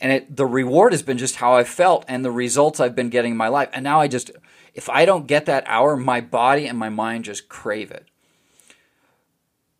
And 0.00 0.10
it, 0.10 0.34
the 0.34 0.46
reward 0.46 0.94
has 0.94 1.02
been 1.02 1.18
just 1.18 1.36
how 1.36 1.54
I 1.54 1.64
felt 1.64 2.06
and 2.08 2.24
the 2.24 2.30
results 2.30 2.80
I've 2.80 2.96
been 2.96 3.10
getting 3.10 3.32
in 3.32 3.36
my 3.36 3.48
life. 3.48 3.68
And 3.74 3.84
now 3.84 4.00
I 4.00 4.08
just 4.08 4.30
if 4.72 4.88
I 4.88 5.04
don't 5.04 5.26
get 5.26 5.44
that 5.46 5.64
hour, 5.66 5.98
my 5.98 6.22
body 6.22 6.66
and 6.66 6.78
my 6.78 6.88
mind 6.88 7.26
just 7.26 7.50
crave 7.50 7.90
it. 7.90 8.08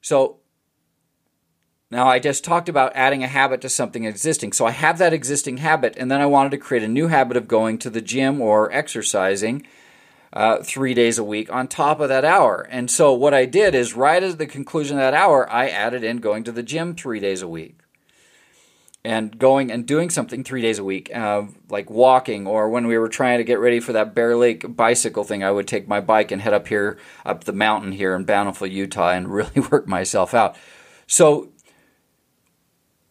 So 0.03 0.37
now 1.95 2.09
I 2.09 2.19
just 2.19 2.43
talked 2.43 2.69
about 2.69 2.91
adding 2.97 3.23
a 3.23 3.29
habit 3.29 3.61
to 3.61 3.69
something 3.69 4.05
existing. 4.05 4.53
So 4.53 4.67
I 4.67 4.73
have 4.73 4.99
that 4.99 5.13
existing 5.13 5.59
habit, 5.59 5.95
and 5.97 6.11
then 6.11 6.21
I 6.21 6.27
wanted 6.27 6.51
to 6.51 6.59
create 6.59 6.83
a 6.83 6.89
new 6.89 7.07
habit 7.07 7.37
of 7.37 7.47
going 7.47 7.79
to 7.79 7.89
the 7.89 8.01
gym 8.01 8.41
or 8.41 8.73
exercising 8.73 9.65
uh, 10.33 10.59
three 10.65 10.93
days 10.93 11.19
a 11.19 11.25
week 11.25 11.53
on 11.53 11.69
top 11.69 12.01
of 12.01 12.09
that 12.09 12.25
hour. 12.25 12.67
And 12.69 12.91
so 12.91 13.13
what 13.13 13.33
I 13.33 13.45
did 13.47 13.77
is 13.77 13.95
right 13.95 14.21
at 14.21 14.39
the 14.39 14.47
conclusion 14.47 14.97
of 14.97 15.03
that 15.03 15.15
hour, 15.15 15.49
I 15.49 15.69
added 15.69 16.03
in 16.03 16.17
going 16.17 16.43
to 16.43 16.53
the 16.53 16.65
gym 16.65 16.97
three 16.97 17.21
days 17.21 17.43
a 17.43 17.47
week 17.49 17.79
and 19.05 19.39
going 19.39 19.71
and 19.71 19.87
doing 19.87 20.11
something 20.11 20.43
three 20.43 20.63
days 20.63 20.81
a 20.81 20.85
week, 20.85 21.15
uh, 21.15 21.43
like 21.69 21.91
walking, 21.91 22.49
or 22.49 22.69
when 22.71 22.89
we 22.89 22.99
were 22.99 23.09
trying 23.09 23.39
to 23.39 23.45
get 23.45 23.61
ready 23.61 23.79
for 23.79 23.93
that 23.93 24.17
Bear 24.17 24.35
Lake 24.35 24.77
bicycle 24.77 25.23
thing, 25.23 25.45
I 25.45 25.53
would 25.53 25.69
take 25.69 25.87
my 25.87 26.01
bike 26.01 26.33
and 26.33 26.43
head 26.43 26.55
up 26.55 26.67
here, 26.67 26.99
up 27.25 27.45
the 27.45 27.53
mountain 27.53 27.93
here 27.93 28.17
in 28.17 28.25
Bountiful, 28.25 28.67
Utah, 28.67 29.11
and 29.11 29.29
really 29.33 29.61
work 29.71 29.87
myself 29.87 30.35
out. 30.35 30.57
So, 31.07 31.53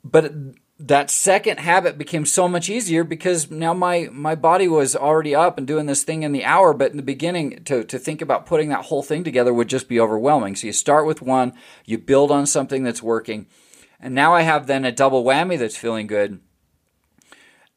but 0.04 0.34
that 0.80 1.10
second 1.10 1.60
habit 1.60 1.98
became 1.98 2.26
so 2.26 2.48
much 2.48 2.70
easier 2.70 3.04
because 3.04 3.50
now 3.50 3.74
my 3.74 4.10
my 4.12 4.36
body 4.36 4.68
was 4.68 4.96
already 4.96 5.36
up 5.36 5.58
and 5.58 5.68
doing 5.68 5.86
this 5.86 6.04
thing 6.04 6.24
in 6.24 6.32
the 6.32 6.44
hour 6.44 6.74
but 6.74 6.92
in 6.92 6.98
the 6.98 7.04
beginning 7.04 7.63
to, 7.63 7.84
to 7.84 7.98
think 7.98 8.22
about 8.22 8.46
putting 8.46 8.70
that 8.70 8.86
whole 8.86 9.04
thing 9.04 9.24
together 9.24 9.54
would 9.54 9.70
just 9.70 9.88
be 9.88 10.00
overwhelming 10.00 10.56
so 10.56 10.68
you 10.68 10.74
start 10.74 11.06
with 11.06 11.22
one 11.22 11.54
you 11.86 11.98
build 11.98 12.32
on 12.32 12.46
something 12.46 12.84
that's 12.84 13.04
working 13.04 13.48
and 14.04 14.13
now 14.13 14.36
I 14.36 14.42
have 14.42 14.68
then 14.68 14.84
a 14.84 14.92
double 14.92 15.24
whammy 15.24 15.58
that's 15.58 15.78
feeling 15.78 16.08
good. 16.08 16.42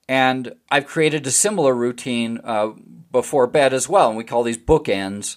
And 0.09 0.57
I've 0.73 0.87
created 0.87 1.25
a 1.25 1.31
similar 1.31 1.73
routine 1.73 2.41
uh, 2.43 2.71
before 3.13 3.47
bed 3.47 3.73
as 3.73 3.89
well, 3.89 4.09
and 4.09 4.19
we 4.19 4.25
call 4.25 4.43
these 4.43 4.59
bookends. 4.59 5.37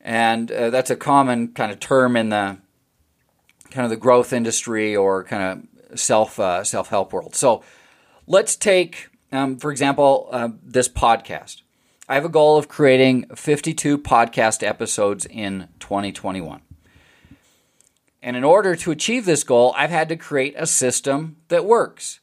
And 0.00 0.50
uh, 0.50 0.70
that's 0.70 0.90
a 0.90 0.96
common 0.96 1.48
kind 1.48 1.70
of 1.70 1.80
term 1.80 2.16
in 2.16 2.30
the 2.30 2.58
kind 3.72 3.84
of 3.84 3.90
the 3.90 3.96
growth 3.96 4.32
industry 4.32 4.94
or 4.94 5.24
kind 5.24 5.66
of 5.92 5.98
self 5.98 6.38
uh, 6.38 6.64
self 6.64 6.88
help 6.88 7.12
world. 7.12 7.34
So 7.34 7.62
let's 8.26 8.56
take, 8.56 9.08
um, 9.30 9.58
for 9.58 9.70
example, 9.70 10.28
uh, 10.30 10.50
this 10.62 10.88
podcast. 10.88 11.62
I 12.08 12.14
have 12.14 12.24
a 12.24 12.28
goal 12.28 12.58
of 12.58 12.68
creating 12.68 13.26
52 13.34 13.98
podcast 13.98 14.66
episodes 14.66 15.24
in 15.26 15.68
2021. 15.80 16.60
And 18.22 18.36
in 18.36 18.44
order 18.44 18.76
to 18.76 18.90
achieve 18.90 19.24
this 19.24 19.42
goal, 19.42 19.74
I've 19.76 19.90
had 19.90 20.08
to 20.10 20.16
create 20.16 20.54
a 20.56 20.66
system 20.66 21.36
that 21.48 21.64
works. 21.64 22.20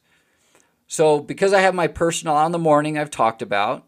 So, 0.86 1.20
because 1.20 1.52
I 1.52 1.60
have 1.60 1.74
my 1.74 1.86
personal 1.86 2.34
on 2.34 2.52
the 2.52 2.58
morning 2.58 2.98
I've 2.98 3.10
talked 3.10 3.42
about, 3.42 3.86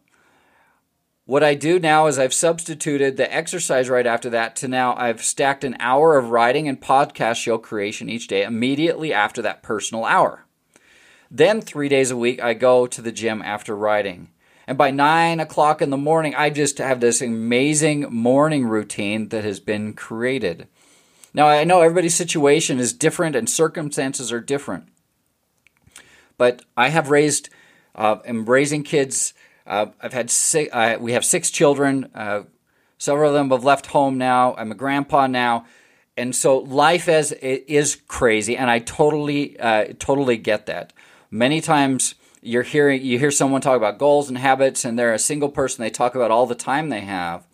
what 1.24 1.44
I 1.44 1.54
do 1.54 1.78
now 1.78 2.06
is 2.06 2.18
I've 2.18 2.34
substituted 2.34 3.16
the 3.16 3.32
exercise 3.32 3.88
right 3.88 4.06
after 4.06 4.28
that 4.30 4.56
to 4.56 4.68
now 4.68 4.94
I've 4.96 5.22
stacked 5.22 5.64
an 5.64 5.76
hour 5.78 6.18
of 6.18 6.30
writing 6.30 6.68
and 6.68 6.80
podcast 6.80 7.36
show 7.36 7.58
creation 7.58 8.08
each 8.08 8.26
day 8.26 8.42
immediately 8.42 9.12
after 9.12 9.40
that 9.42 9.62
personal 9.62 10.04
hour. 10.04 10.46
Then, 11.30 11.60
three 11.62 11.88
days 11.88 12.10
a 12.10 12.16
week, 12.16 12.42
I 12.42 12.52
go 12.52 12.86
to 12.86 13.00
the 13.00 13.12
gym 13.12 13.40
after 13.40 13.74
writing. 13.74 14.28
And 14.66 14.76
by 14.76 14.90
nine 14.90 15.40
o'clock 15.40 15.80
in 15.80 15.90
the 15.90 15.96
morning, 15.96 16.34
I 16.34 16.50
just 16.50 16.78
have 16.78 17.00
this 17.00 17.22
amazing 17.22 18.02
morning 18.12 18.66
routine 18.66 19.28
that 19.28 19.44
has 19.44 19.58
been 19.58 19.94
created. 19.94 20.68
Now, 21.32 21.48
I 21.48 21.64
know 21.64 21.80
everybody's 21.80 22.14
situation 22.14 22.78
is 22.78 22.92
different 22.92 23.34
and 23.34 23.48
circumstances 23.48 24.30
are 24.30 24.40
different. 24.40 24.88
But 26.36 26.62
I 26.76 26.90
have 26.90 27.10
raised, 27.10 27.48
uh, 27.94 28.16
am 28.26 28.44
raising 28.44 28.82
kids 28.82 29.32
uh, 29.72 29.86
I've 30.02 30.12
had 30.12 30.30
six, 30.30 30.70
uh, 30.70 30.98
we 31.00 31.12
have 31.12 31.24
six 31.24 31.50
children. 31.50 32.10
Uh, 32.14 32.42
several 32.98 33.30
of 33.30 33.34
them 33.34 33.48
have 33.50 33.64
left 33.64 33.86
home 33.86 34.18
now. 34.18 34.54
I'm 34.56 34.70
a 34.70 34.74
grandpa 34.74 35.26
now, 35.26 35.64
and 36.14 36.36
so 36.36 36.58
life 36.58 37.08
as 37.08 37.32
is 37.32 37.96
crazy, 38.06 38.54
and 38.54 38.70
I 38.70 38.80
totally 38.80 39.58
uh, 39.58 39.94
totally 39.98 40.36
get 40.36 40.66
that. 40.66 40.92
Many 41.30 41.62
times 41.62 42.16
you're 42.42 42.64
hearing 42.64 43.00
you 43.00 43.18
hear 43.18 43.30
someone 43.30 43.62
talk 43.62 43.78
about 43.78 43.96
goals 43.96 44.28
and 44.28 44.36
habits, 44.36 44.84
and 44.84 44.98
they're 44.98 45.14
a 45.14 45.18
single 45.18 45.48
person. 45.48 45.82
They 45.82 45.88
talk 45.88 46.14
about 46.14 46.30
all 46.30 46.46
the 46.46 46.54
time 46.54 46.90
they 46.90 47.00
have. 47.00 47.46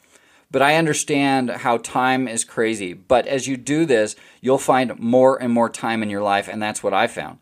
But 0.50 0.62
I 0.62 0.74
understand 0.74 1.50
how 1.50 1.76
time 1.76 2.26
is 2.26 2.42
crazy. 2.42 2.94
But 2.94 3.28
as 3.28 3.46
you 3.46 3.57
do 3.57 3.85
this, 3.85 4.16
you'll 4.40 4.59
find 4.59 4.98
more 4.98 5.40
and 5.40 5.52
more 5.52 5.68
time 5.68 6.02
in 6.02 6.11
your 6.11 6.22
life, 6.22 6.48
and 6.48 6.61
that's 6.61 6.83
what 6.83 6.94
I 6.94 7.07
found. 7.07 7.38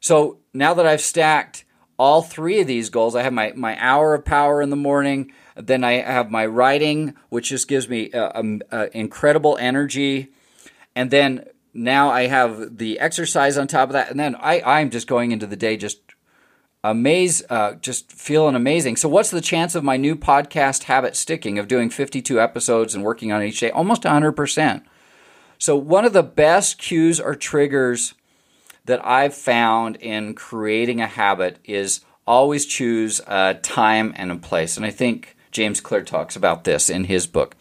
So 0.00 0.38
now 0.52 0.74
that 0.74 0.86
I've 0.86 1.00
stacked 1.00 1.64
all 2.02 2.20
three 2.20 2.60
of 2.60 2.66
these 2.66 2.90
goals. 2.90 3.14
I 3.14 3.22
have 3.22 3.32
my, 3.32 3.52
my 3.54 3.80
hour 3.80 4.12
of 4.12 4.24
power 4.24 4.60
in 4.60 4.70
the 4.70 4.76
morning. 4.76 5.32
Then 5.54 5.84
I 5.84 5.92
have 6.00 6.32
my 6.32 6.44
writing, 6.44 7.14
which 7.28 7.50
just 7.50 7.68
gives 7.68 7.88
me 7.88 8.10
uh, 8.10 8.42
uh, 8.72 8.88
incredible 8.92 9.56
energy. 9.60 10.32
And 10.96 11.12
then 11.12 11.46
now 11.72 12.10
I 12.10 12.26
have 12.26 12.78
the 12.78 12.98
exercise 12.98 13.56
on 13.56 13.68
top 13.68 13.88
of 13.88 13.92
that. 13.92 14.10
And 14.10 14.18
then 14.18 14.34
I, 14.34 14.60
I'm 14.62 14.90
just 14.90 15.06
going 15.06 15.30
into 15.30 15.46
the 15.46 15.54
day 15.54 15.76
just 15.76 16.00
amaze, 16.82 17.44
uh, 17.48 17.74
just 17.74 18.10
feeling 18.10 18.56
amazing. 18.56 18.96
So, 18.96 19.08
what's 19.08 19.30
the 19.30 19.40
chance 19.40 19.76
of 19.76 19.84
my 19.84 19.96
new 19.96 20.16
podcast 20.16 20.84
habit 20.84 21.14
sticking 21.14 21.56
of 21.56 21.68
doing 21.68 21.88
52 21.88 22.40
episodes 22.40 22.96
and 22.96 23.04
working 23.04 23.30
on 23.30 23.44
each 23.44 23.60
day? 23.60 23.70
Almost 23.70 24.02
100%. 24.02 24.82
So, 25.58 25.76
one 25.76 26.04
of 26.04 26.14
the 26.14 26.24
best 26.24 26.78
cues 26.78 27.20
or 27.20 27.36
triggers 27.36 28.14
that 28.84 29.04
I've 29.06 29.34
found 29.34 29.96
in 29.96 30.34
creating 30.34 31.00
a 31.00 31.06
habit 31.06 31.58
is 31.64 32.00
always 32.26 32.66
choose 32.66 33.20
a 33.26 33.54
time 33.54 34.12
and 34.16 34.30
a 34.30 34.36
place. 34.36 34.76
And 34.76 34.86
I 34.86 34.90
think 34.90 35.36
James 35.50 35.80
Clear 35.80 36.02
talks 36.02 36.36
about 36.36 36.64
this 36.64 36.88
in 36.90 37.04
his 37.04 37.26
book. 37.26 37.56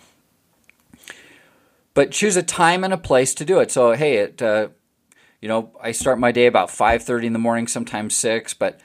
But 1.93 2.11
choose 2.11 2.37
a 2.37 2.43
time 2.43 2.83
and 2.83 2.93
a 2.93 2.97
place 2.97 3.33
to 3.35 3.45
do 3.45 3.59
it. 3.59 3.69
So, 3.71 3.93
hey, 3.93 4.17
it, 4.17 4.41
uh, 4.41 4.69
you 5.41 5.49
know, 5.49 5.71
I 5.81 5.91
start 5.91 6.19
my 6.19 6.31
day 6.31 6.45
about 6.45 6.69
5:30 6.69 7.25
in 7.25 7.33
the 7.33 7.39
morning, 7.39 7.67
sometimes 7.67 8.15
6, 8.15 8.53
but 8.53 8.79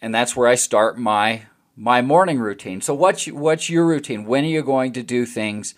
and 0.00 0.14
that's 0.14 0.36
where 0.36 0.48
I 0.48 0.54
start 0.54 0.98
my 0.98 1.42
my 1.76 2.00
morning 2.00 2.38
routine. 2.38 2.80
So 2.80 2.94
what's 2.94 3.26
what's 3.26 3.68
your 3.68 3.84
routine? 3.86 4.24
When 4.24 4.44
are 4.44 4.48
you 4.48 4.62
going 4.62 4.92
to 4.94 5.02
do 5.02 5.26
things? 5.26 5.74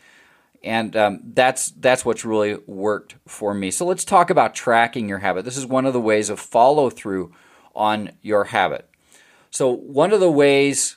And 0.63 0.97
um, 0.97 1.21
that's 1.35 1.71
that's 1.71 2.05
what's 2.05 2.25
really 2.25 2.57
worked 2.67 3.17
for 3.27 3.55
me. 3.55 3.71
So 3.71 3.87
let's 3.87 4.05
talk 4.05 4.31
about 4.31 4.55
tracking 4.55 5.09
your 5.09 5.19
habit. 5.19 5.45
This 5.45 5.57
is 5.57 5.67
one 5.67 5.87
of 5.87 5.93
the 5.93 6.01
ways 6.01 6.31
of 6.31 6.41
follow 6.41 6.91
through 6.91 7.33
on 7.75 8.11
your 8.23 8.45
habit. 8.45 8.89
So 9.51 9.71
one 9.71 10.13
of 10.13 10.21
the 10.21 10.31
ways 10.31 10.97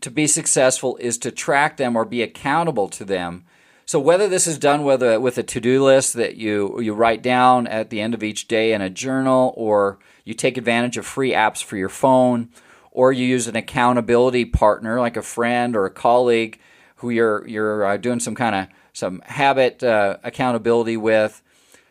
to 0.00 0.10
be 0.10 0.26
successful 0.26 0.96
is 0.98 1.18
to 1.18 1.30
track 1.30 1.76
them 1.76 1.96
or 1.96 2.04
be 2.04 2.22
accountable 2.22 2.88
to 2.88 3.04
them. 3.04 3.44
So 3.86 3.98
whether 3.98 4.28
this 4.28 4.46
is 4.46 4.58
done 4.58 4.80
a, 4.80 5.18
with 5.18 5.38
a 5.38 5.42
to-do 5.42 5.84
list 5.84 6.14
that 6.14 6.36
you 6.36 6.80
you 6.80 6.94
write 6.94 7.22
down 7.22 7.66
at 7.66 7.90
the 7.90 8.00
end 8.00 8.14
of 8.14 8.22
each 8.22 8.48
day 8.48 8.72
in 8.72 8.80
a 8.80 8.88
journal, 8.88 9.52
or 9.56 9.98
you 10.24 10.34
take 10.34 10.56
advantage 10.56 10.96
of 10.96 11.04
free 11.04 11.32
apps 11.32 11.62
for 11.62 11.76
your 11.76 11.90
phone, 11.90 12.48
or 12.90 13.12
you 13.12 13.26
use 13.26 13.46
an 13.46 13.56
accountability 13.56 14.44
partner 14.44 15.00
like 15.00 15.16
a 15.16 15.22
friend 15.22 15.76
or 15.76 15.84
a 15.84 15.90
colleague 15.90 16.58
who 16.96 17.10
you're 17.10 17.46
you're 17.46 17.84
uh, 17.84 17.96
doing 17.98 18.20
some 18.20 18.34
kind 18.34 18.54
of 18.54 18.66
some 18.94 19.20
habit 19.26 19.82
uh, 19.82 20.16
accountability 20.22 20.96
with. 20.96 21.42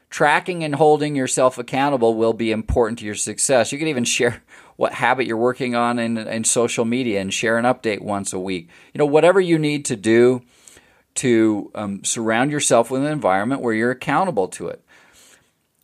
Tracking 0.09 0.63
and 0.63 0.75
holding 0.75 1.15
yourself 1.15 1.57
accountable 1.57 2.15
will 2.15 2.33
be 2.33 2.51
important 2.51 2.99
to 2.99 3.05
your 3.05 3.15
success. 3.15 3.71
You 3.71 3.77
can 3.77 3.87
even 3.87 4.03
share 4.03 4.41
what 4.75 4.93
habit 4.93 5.27
you're 5.27 5.37
working 5.37 5.75
on 5.75 5.99
in, 5.99 6.17
in 6.17 6.43
social 6.43 6.85
media 6.85 7.21
and 7.21 7.31
share 7.31 7.57
an 7.57 7.65
update 7.65 8.01
once 8.01 8.33
a 8.33 8.39
week. 8.39 8.69
You 8.93 8.99
know, 8.99 9.05
whatever 9.05 9.39
you 9.39 9.59
need 9.59 9.85
to 9.85 9.95
do 9.95 10.41
to 11.15 11.71
um, 11.75 12.03
surround 12.03 12.51
yourself 12.51 12.89
with 12.89 13.03
an 13.03 13.11
environment 13.11 13.61
where 13.61 13.73
you're 13.73 13.91
accountable 13.91 14.47
to 14.49 14.67
it. 14.67 14.83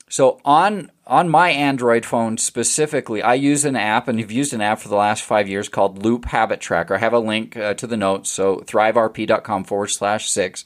So 0.10 0.41
on 0.43 0.89
on 1.05 1.29
my 1.29 1.49
Android 1.49 2.05
phone 2.05 2.38
specifically, 2.38 3.21
I 3.21 3.36
use 3.36 3.65
an 3.65 3.75
app, 3.75 4.08
and 4.08 4.19
you've 4.19 4.32
used 4.32 4.53
an 4.53 4.62
app 4.62 4.79
for 4.79 4.89
the 4.89 4.95
last 4.95 5.23
five 5.23 5.47
years 5.47 5.69
called 5.69 6.03
Loop 6.03 6.25
Habit 6.25 6.60
Tracker. 6.60 6.95
I 6.95 6.99
have 6.99 7.13
a 7.13 7.19
link 7.19 7.58
uh, 7.58 7.73
to 7.75 7.88
the 7.88 7.97
notes, 7.97 8.29
so 8.29 8.58
thriverp.com 8.58 9.63
forward 9.63 9.88
slash 9.88 10.29
six 10.29 10.65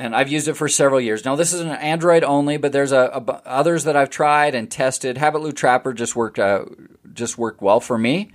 and 0.00 0.16
I've 0.16 0.30
used 0.30 0.48
it 0.48 0.54
for 0.54 0.68
several 0.68 1.00
years. 1.00 1.24
Now 1.24 1.36
this 1.36 1.52
is 1.52 1.60
an 1.60 1.68
Android 1.68 2.24
only, 2.24 2.56
but 2.56 2.72
there's 2.72 2.92
a, 2.92 3.10
a 3.12 3.42
others 3.46 3.84
that 3.84 3.96
I've 3.96 4.10
tried 4.10 4.54
and 4.54 4.70
tested. 4.70 5.18
Habit 5.18 5.42
Loop 5.42 5.56
Tracker 5.56 5.92
just 5.92 6.16
worked 6.16 6.38
uh, 6.38 6.64
just 7.12 7.36
worked 7.36 7.60
well 7.60 7.80
for 7.80 7.98
me, 7.98 8.32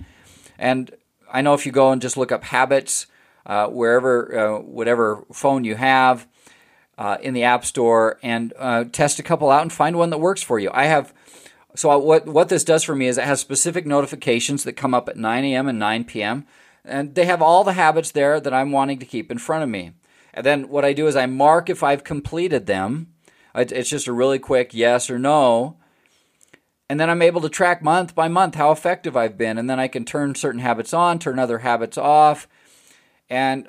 and 0.58 0.90
I 1.30 1.42
know 1.42 1.54
if 1.54 1.66
you 1.66 1.72
go 1.72 1.90
and 1.90 2.00
just 2.00 2.16
look 2.16 2.30
up 2.30 2.44
habits 2.44 3.06
uh, 3.44 3.66
wherever 3.66 4.38
uh, 4.38 4.60
whatever 4.60 5.24
phone 5.32 5.64
you 5.64 5.74
have 5.74 6.26
uh, 6.98 7.18
in 7.20 7.34
the 7.34 7.42
App 7.42 7.64
Store 7.64 8.18
and 8.22 8.52
uh, 8.58 8.84
test 8.84 9.18
a 9.18 9.22
couple 9.22 9.50
out 9.50 9.62
and 9.62 9.72
find 9.72 9.96
one 9.96 10.10
that 10.10 10.18
works 10.18 10.42
for 10.42 10.58
you. 10.58 10.70
I 10.72 10.84
have. 10.84 11.12
So 11.74 11.98
what 11.98 12.26
what 12.26 12.48
this 12.48 12.64
does 12.64 12.84
for 12.84 12.94
me 12.94 13.06
is 13.06 13.18
it 13.18 13.24
has 13.24 13.40
specific 13.40 13.84
notifications 13.86 14.64
that 14.64 14.74
come 14.74 14.94
up 14.94 15.08
at 15.08 15.16
9 15.16 15.44
a.m. 15.44 15.68
and 15.68 15.78
9 15.78 16.04
p.m. 16.04 16.46
and 16.84 17.14
they 17.14 17.26
have 17.26 17.42
all 17.42 17.64
the 17.64 17.74
habits 17.74 18.12
there 18.12 18.40
that 18.40 18.54
I'm 18.54 18.72
wanting 18.72 18.98
to 19.00 19.04
keep 19.04 19.30
in 19.30 19.38
front 19.38 19.62
of 19.62 19.68
me. 19.68 19.92
And 20.36 20.46
then 20.46 20.68
what 20.68 20.84
I 20.84 20.92
do 20.92 21.06
is 21.06 21.16
I 21.16 21.26
mark 21.26 21.68
if 21.70 21.82
I've 21.82 22.04
completed 22.04 22.66
them. 22.66 23.08
It's 23.54 23.88
just 23.88 24.06
a 24.06 24.12
really 24.12 24.38
quick 24.38 24.74
yes 24.74 25.08
or 25.08 25.18
no. 25.18 25.78
And 26.90 27.00
then 27.00 27.08
I'm 27.08 27.22
able 27.22 27.40
to 27.40 27.48
track 27.48 27.82
month 27.82 28.14
by 28.14 28.28
month 28.28 28.54
how 28.54 28.70
effective 28.70 29.16
I've 29.16 29.38
been. 29.38 29.56
And 29.56 29.68
then 29.68 29.80
I 29.80 29.88
can 29.88 30.04
turn 30.04 30.34
certain 30.34 30.60
habits 30.60 30.92
on, 30.92 31.18
turn 31.18 31.38
other 31.38 31.58
habits 31.58 31.96
off. 31.96 32.46
And 33.30 33.66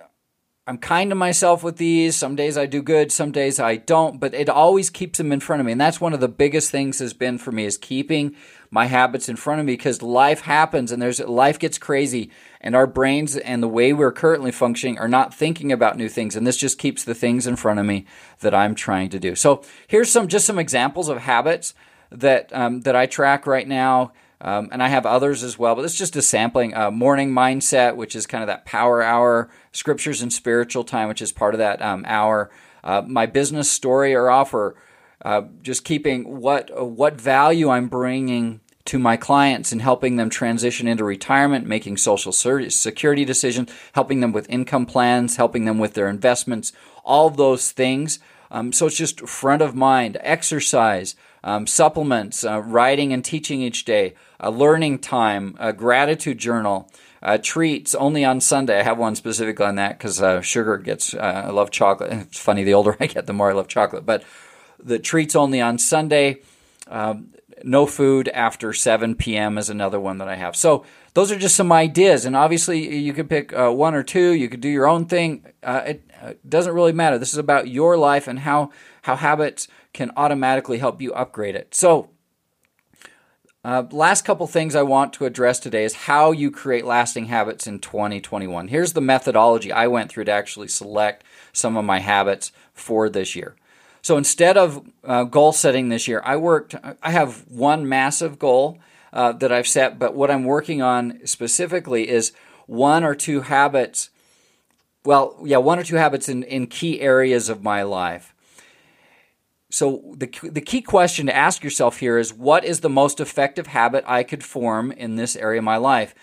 I'm 0.67 0.77
kind 0.77 1.09
to 1.11 1.15
myself 1.15 1.63
with 1.63 1.77
these. 1.77 2.17
Some 2.17 2.35
days 2.35 2.57
I 2.57 2.65
do 2.65 2.81
good, 2.81 3.09
some 3.09 3.31
days 3.31 3.57
I 3.57 3.77
don't, 3.77 4.19
but 4.19 4.33
it 4.33 4.49
always 4.49 4.89
keeps 4.89 5.17
them 5.17 5.31
in 5.31 5.39
front 5.39 5.61
of 5.61 5.65
me. 5.65 5.71
And 5.71 5.79
that's 5.79 6.01
one 6.01 6.13
of 6.13 6.19
the 6.19 6.27
biggest 6.27 6.71
things 6.71 6.99
has 6.99 7.13
been 7.13 7.37
for 7.37 7.53
me 7.53 7.63
is 7.63 7.77
keeping 7.77 8.35
my 8.69 8.87
habits 8.87 9.29
in 9.29 9.37
front 9.37 9.61
of 9.61 9.65
me 9.65 9.73
because 9.73 10.01
life 10.01 10.41
happens 10.41 10.91
and 10.91 11.01
there's 11.01 11.21
life 11.21 11.57
gets 11.57 11.77
crazy 11.77 12.29
and 12.59 12.75
our 12.75 12.85
brains 12.85 13.37
and 13.37 13.63
the 13.63 13.67
way 13.69 13.93
we're 13.93 14.11
currently 14.11 14.51
functioning 14.51 14.99
are 14.99 15.07
not 15.07 15.33
thinking 15.33 15.71
about 15.71 15.95
new 15.95 16.09
things 16.09 16.35
and 16.35 16.45
this 16.45 16.57
just 16.57 16.77
keeps 16.77 17.05
the 17.05 17.15
things 17.15 17.47
in 17.47 17.55
front 17.55 17.79
of 17.79 17.85
me 17.85 18.05
that 18.41 18.53
I'm 18.53 18.75
trying 18.75 19.07
to 19.11 19.19
do. 19.19 19.35
So 19.35 19.63
here's 19.87 20.11
some 20.11 20.27
just 20.27 20.45
some 20.45 20.59
examples 20.59 21.07
of 21.07 21.19
habits 21.19 21.73
that 22.11 22.53
um, 22.53 22.81
that 22.81 22.95
I 22.95 23.05
track 23.05 23.47
right 23.47 23.67
now 23.67 24.11
um, 24.39 24.69
and 24.71 24.83
I 24.83 24.87
have 24.89 25.05
others 25.05 25.43
as 25.43 25.57
well, 25.57 25.75
but 25.75 25.83
it's 25.83 25.97
just 25.97 26.15
a 26.15 26.21
sampling. 26.21 26.75
Uh, 26.75 26.91
morning 26.91 27.31
mindset, 27.31 27.95
which 27.95 28.15
is 28.15 28.27
kind 28.27 28.43
of 28.43 28.47
that 28.47 28.65
power 28.65 29.01
hour, 29.01 29.49
scriptures 29.71 30.21
and 30.21 30.31
spiritual 30.31 30.83
time, 30.83 31.07
which 31.07 31.21
is 31.21 31.31
part 31.31 31.55
of 31.55 31.59
that 31.59 31.81
um, 31.81 32.03
hour. 32.07 32.51
Uh, 32.83 33.01
my 33.05 33.25
business 33.25 33.69
story 33.69 34.13
or 34.13 34.29
offer, 34.29 34.75
uh, 35.25 35.41
just 35.63 35.83
keeping 35.83 36.39
what 36.39 36.69
what 36.89 37.19
value 37.19 37.69
I'm 37.69 37.87
bringing 37.87 38.61
to 38.85 38.99
my 38.99 39.17
clients 39.17 39.71
and 39.71 39.81
helping 39.81 40.15
them 40.15 40.29
transition 40.29 40.87
into 40.87 41.03
retirement, 41.03 41.67
making 41.67 41.97
social 41.97 42.31
security 42.31 43.25
decisions, 43.25 43.69
helping 43.93 44.21
them 44.21 44.31
with 44.31 44.49
income 44.49 44.85
plans, 44.85 45.35
helping 45.35 45.65
them 45.65 45.77
with 45.77 45.93
their 45.93 46.07
investments, 46.07 46.71
all 47.03 47.29
those 47.29 47.71
things. 47.71 48.19
Um, 48.51 48.71
so 48.71 48.87
it's 48.87 48.97
just 48.97 49.27
front 49.27 49.61
of 49.61 49.75
mind. 49.75 50.17
Exercise, 50.21 51.15
um, 51.43 51.67
supplements, 51.67 52.43
uh, 52.43 52.61
writing 52.61 53.13
and 53.13 53.23
teaching 53.23 53.61
each 53.61 53.85
day, 53.85 54.13
a 54.39 54.51
learning 54.51 54.99
time, 54.99 55.55
a 55.59 55.73
gratitude 55.73 56.37
journal, 56.37 56.89
uh, 57.21 57.37
treats 57.41 57.95
only 57.95 58.23
on 58.23 58.39
Sunday. 58.39 58.79
I 58.79 58.83
have 58.83 58.97
one 58.97 59.15
specifically 59.15 59.65
on 59.65 59.75
that 59.75 59.97
because 59.97 60.21
uh, 60.21 60.41
sugar 60.41 60.77
gets, 60.77 61.13
uh, 61.13 61.43
I 61.47 61.49
love 61.49 61.71
chocolate. 61.71 62.11
It's 62.27 62.39
funny, 62.39 62.63
the 62.63 62.73
older 62.73 62.95
I 62.99 63.07
get, 63.07 63.25
the 63.25 63.33
more 63.33 63.49
I 63.49 63.53
love 63.53 63.67
chocolate. 63.67 64.05
But 64.05 64.23
the 64.79 64.99
treats 64.99 65.35
only 65.35 65.61
on 65.61 65.77
Sunday. 65.77 66.41
Um, 66.87 67.33
no 67.63 67.85
food 67.85 68.27
after 68.29 68.73
7 68.73 69.15
p.m. 69.15 69.57
is 69.57 69.69
another 69.69 69.99
one 69.99 70.19
that 70.19 70.27
I 70.27 70.35
have. 70.35 70.55
So 70.55 70.85
those 71.13 71.31
are 71.31 71.37
just 71.37 71.55
some 71.55 71.71
ideas, 71.71 72.25
and 72.25 72.35
obviously 72.35 72.95
you 72.97 73.13
could 73.13 73.29
pick 73.29 73.51
uh, 73.53 73.71
one 73.71 73.95
or 73.95 74.03
two. 74.03 74.31
You 74.33 74.49
could 74.49 74.61
do 74.61 74.69
your 74.69 74.87
own 74.87 75.05
thing. 75.05 75.45
Uh, 75.63 75.81
it 75.87 76.06
uh, 76.21 76.33
doesn't 76.47 76.73
really 76.73 76.91
matter. 76.91 77.17
This 77.17 77.33
is 77.33 77.37
about 77.37 77.67
your 77.67 77.97
life 77.97 78.27
and 78.27 78.39
how 78.39 78.71
how 79.03 79.15
habits 79.15 79.67
can 79.93 80.11
automatically 80.17 80.77
help 80.77 81.01
you 81.01 81.13
upgrade 81.13 81.55
it. 81.55 81.73
So. 81.75 82.09
Uh, 83.63 83.83
last 83.91 84.23
couple 84.23 84.47
things 84.47 84.75
I 84.75 84.83
want 84.83 85.11
to 85.13 85.25
address 85.25 85.59
today 85.59 85.83
is 85.83 85.93
how 85.93 86.31
you 86.31 86.51
create 86.51 86.85
lasting 86.85 87.25
habits 87.25 87.67
in 87.67 87.79
2021. 87.79 88.69
Here's 88.69 88.93
the 88.93 89.01
methodology 89.01 89.73
I 89.73 89.87
went 89.87 90.09
through 90.09 90.23
to 90.25 90.31
actually 90.31 90.69
select 90.69 91.25
some 91.51 91.75
of 91.75 91.83
my 91.83 91.99
habits 91.99 92.53
for 92.73 93.09
this 93.09 93.35
year. 93.35 93.57
So 94.01 94.15
instead 94.15 94.57
of 94.57 94.87
uh, 95.03 95.25
goal 95.25 95.51
setting 95.51 95.89
this 95.89 96.07
year, 96.07 96.21
I 96.23 96.37
worked, 96.37 96.75
I 97.03 97.11
have 97.11 97.43
one 97.49 97.89
massive 97.89 98.39
goal 98.39 98.79
uh, 99.11 99.33
that 99.33 99.51
I've 99.51 99.67
set, 99.67 99.99
but 99.99 100.15
what 100.15 100.31
I'm 100.31 100.45
working 100.45 100.81
on 100.81 101.19
specifically 101.25 102.07
is 102.07 102.31
one 102.67 103.03
or 103.03 103.15
two 103.15 103.41
habits. 103.41 104.09
Well, 105.07 105.37
yeah, 105.41 105.55
one 105.55 105.79
or 105.79 105.85
two 105.85 105.95
habits 105.95 106.27
in, 106.27 106.43
in 106.43 106.67
key 106.67 106.99
areas 106.99 107.47
of 107.47 107.63
my 107.63 107.81
life. 107.83 108.35
So 109.69 110.13
the, 110.17 110.29
the 110.43 110.59
key 110.59 110.81
question 110.81 111.27
to 111.27 111.33
ask 111.35 111.63
yourself 111.63 111.99
here 111.99 112.17
is 112.17 112.33
what 112.33 112.65
is 112.65 112.81
the 112.81 112.89
most 112.89 113.21
effective 113.21 113.67
habit 113.67 114.03
I 114.05 114.23
could 114.23 114.43
form 114.43 114.91
in 114.91 115.15
this 115.15 115.37
area 115.37 115.59
of 115.59 115.63
my 115.63 115.77
life? 115.77 116.13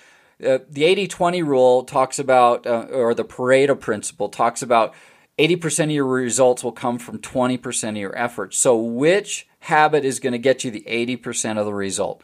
Uh, 0.46 0.58
the 0.68 0.84
80 0.84 1.08
20 1.08 1.42
rule 1.42 1.84
talks 1.84 2.18
about, 2.18 2.66
uh, 2.66 2.86
or 2.92 3.14
the 3.14 3.24
Pareto 3.24 3.80
principle 3.80 4.28
talks 4.28 4.60
about 4.60 4.92
80% 5.38 5.84
of 5.84 5.90
your 5.92 6.04
results 6.04 6.62
will 6.62 6.70
come 6.70 6.98
from 6.98 7.20
20% 7.20 7.88
of 7.88 7.96
your 7.96 8.18
effort. 8.18 8.52
So, 8.52 8.76
which 8.76 9.48
habit 9.60 10.04
is 10.04 10.20
going 10.20 10.34
to 10.34 10.38
get 10.38 10.62
you 10.62 10.70
the 10.70 10.84
80% 10.86 11.56
of 11.56 11.64
the 11.64 11.72
result? 11.72 12.22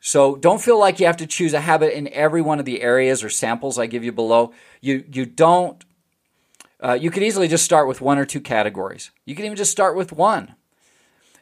So, 0.00 0.36
don't 0.36 0.62
feel 0.62 0.78
like 0.78 1.00
you 1.00 1.06
have 1.06 1.16
to 1.16 1.26
choose 1.26 1.52
a 1.54 1.60
habit 1.60 1.96
in 1.96 2.08
every 2.12 2.40
one 2.40 2.60
of 2.60 2.64
the 2.64 2.82
areas 2.82 3.24
or 3.24 3.28
samples 3.28 3.78
I 3.78 3.86
give 3.86 4.04
you 4.04 4.12
below. 4.12 4.52
You, 4.80 5.04
you 5.12 5.26
don't, 5.26 5.84
uh, 6.80 6.92
you 6.92 7.10
could 7.10 7.24
easily 7.24 7.48
just 7.48 7.64
start 7.64 7.88
with 7.88 8.00
one 8.00 8.16
or 8.16 8.24
two 8.24 8.40
categories. 8.40 9.10
You 9.24 9.34
can 9.34 9.44
even 9.44 9.56
just 9.56 9.72
start 9.72 9.96
with 9.96 10.12
one. 10.12 10.54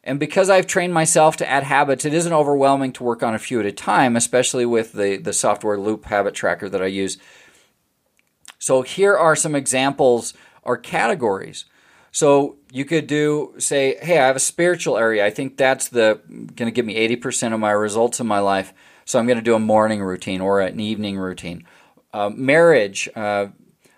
And 0.02 0.18
because 0.18 0.48
I've 0.48 0.66
trained 0.66 0.94
myself 0.94 1.36
to 1.38 1.48
add 1.48 1.64
habits, 1.64 2.04
it 2.04 2.14
isn't 2.14 2.32
overwhelming 2.32 2.92
to 2.92 3.04
work 3.04 3.22
on 3.22 3.34
a 3.34 3.38
few 3.38 3.60
at 3.60 3.66
a 3.66 3.72
time, 3.72 4.16
especially 4.16 4.64
with 4.64 4.92
the, 4.92 5.18
the 5.18 5.32
software 5.32 5.78
Loop 5.78 6.06
Habit 6.06 6.32
Tracker 6.32 6.68
that 6.70 6.82
I 6.82 6.86
use. 6.86 7.18
So, 8.58 8.82
here 8.82 9.16
are 9.16 9.36
some 9.36 9.54
examples 9.54 10.32
or 10.62 10.76
categories. 10.76 11.66
So 12.16 12.56
you 12.76 12.84
could 12.84 13.06
do 13.06 13.54
say, 13.56 13.96
hey, 14.02 14.18
I 14.18 14.26
have 14.26 14.36
a 14.36 14.40
spiritual 14.40 14.98
area. 14.98 15.24
I 15.24 15.30
think 15.30 15.56
that's 15.56 15.88
the 15.88 16.20
going 16.28 16.66
to 16.66 16.70
give 16.70 16.84
me 16.84 16.94
80% 17.16 17.54
of 17.54 17.58
my 17.58 17.70
results 17.70 18.20
in 18.20 18.26
my 18.26 18.40
life. 18.40 18.74
So 19.06 19.18
I'm 19.18 19.26
going 19.26 19.38
to 19.38 19.42
do 19.42 19.54
a 19.54 19.58
morning 19.58 20.02
routine 20.02 20.42
or 20.42 20.60
an 20.60 20.78
evening 20.78 21.16
routine. 21.16 21.64
Uh, 22.12 22.28
marriage. 22.28 23.08
Uh, 23.16 23.46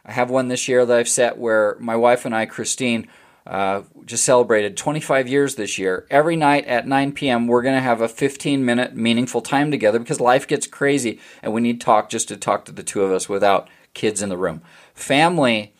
I 0.04 0.12
have 0.12 0.30
one 0.30 0.46
this 0.46 0.68
year 0.68 0.86
that 0.86 0.96
I've 0.96 1.08
set 1.08 1.38
where 1.38 1.76
my 1.80 1.96
wife 1.96 2.24
and 2.24 2.32
I, 2.32 2.46
Christine, 2.46 3.08
uh, 3.48 3.82
just 4.04 4.22
celebrated 4.22 4.76
25 4.76 5.26
years 5.26 5.56
this 5.56 5.76
year. 5.76 6.06
Every 6.08 6.36
night 6.36 6.64
at 6.66 6.86
9 6.86 7.10
p.m., 7.12 7.48
we're 7.48 7.62
going 7.62 7.74
to 7.74 7.80
have 7.80 8.00
a 8.00 8.08
15 8.08 8.64
minute 8.64 8.94
meaningful 8.94 9.40
time 9.40 9.72
together 9.72 9.98
because 9.98 10.20
life 10.20 10.46
gets 10.46 10.68
crazy 10.68 11.18
and 11.42 11.52
we 11.52 11.60
need 11.60 11.80
talk 11.80 12.10
just 12.10 12.28
to 12.28 12.36
talk 12.36 12.64
to 12.66 12.72
the 12.72 12.84
two 12.84 13.02
of 13.02 13.10
us 13.10 13.28
without 13.28 13.68
kids 13.92 14.22
in 14.22 14.28
the 14.28 14.36
room. 14.36 14.62
Family 14.94 15.74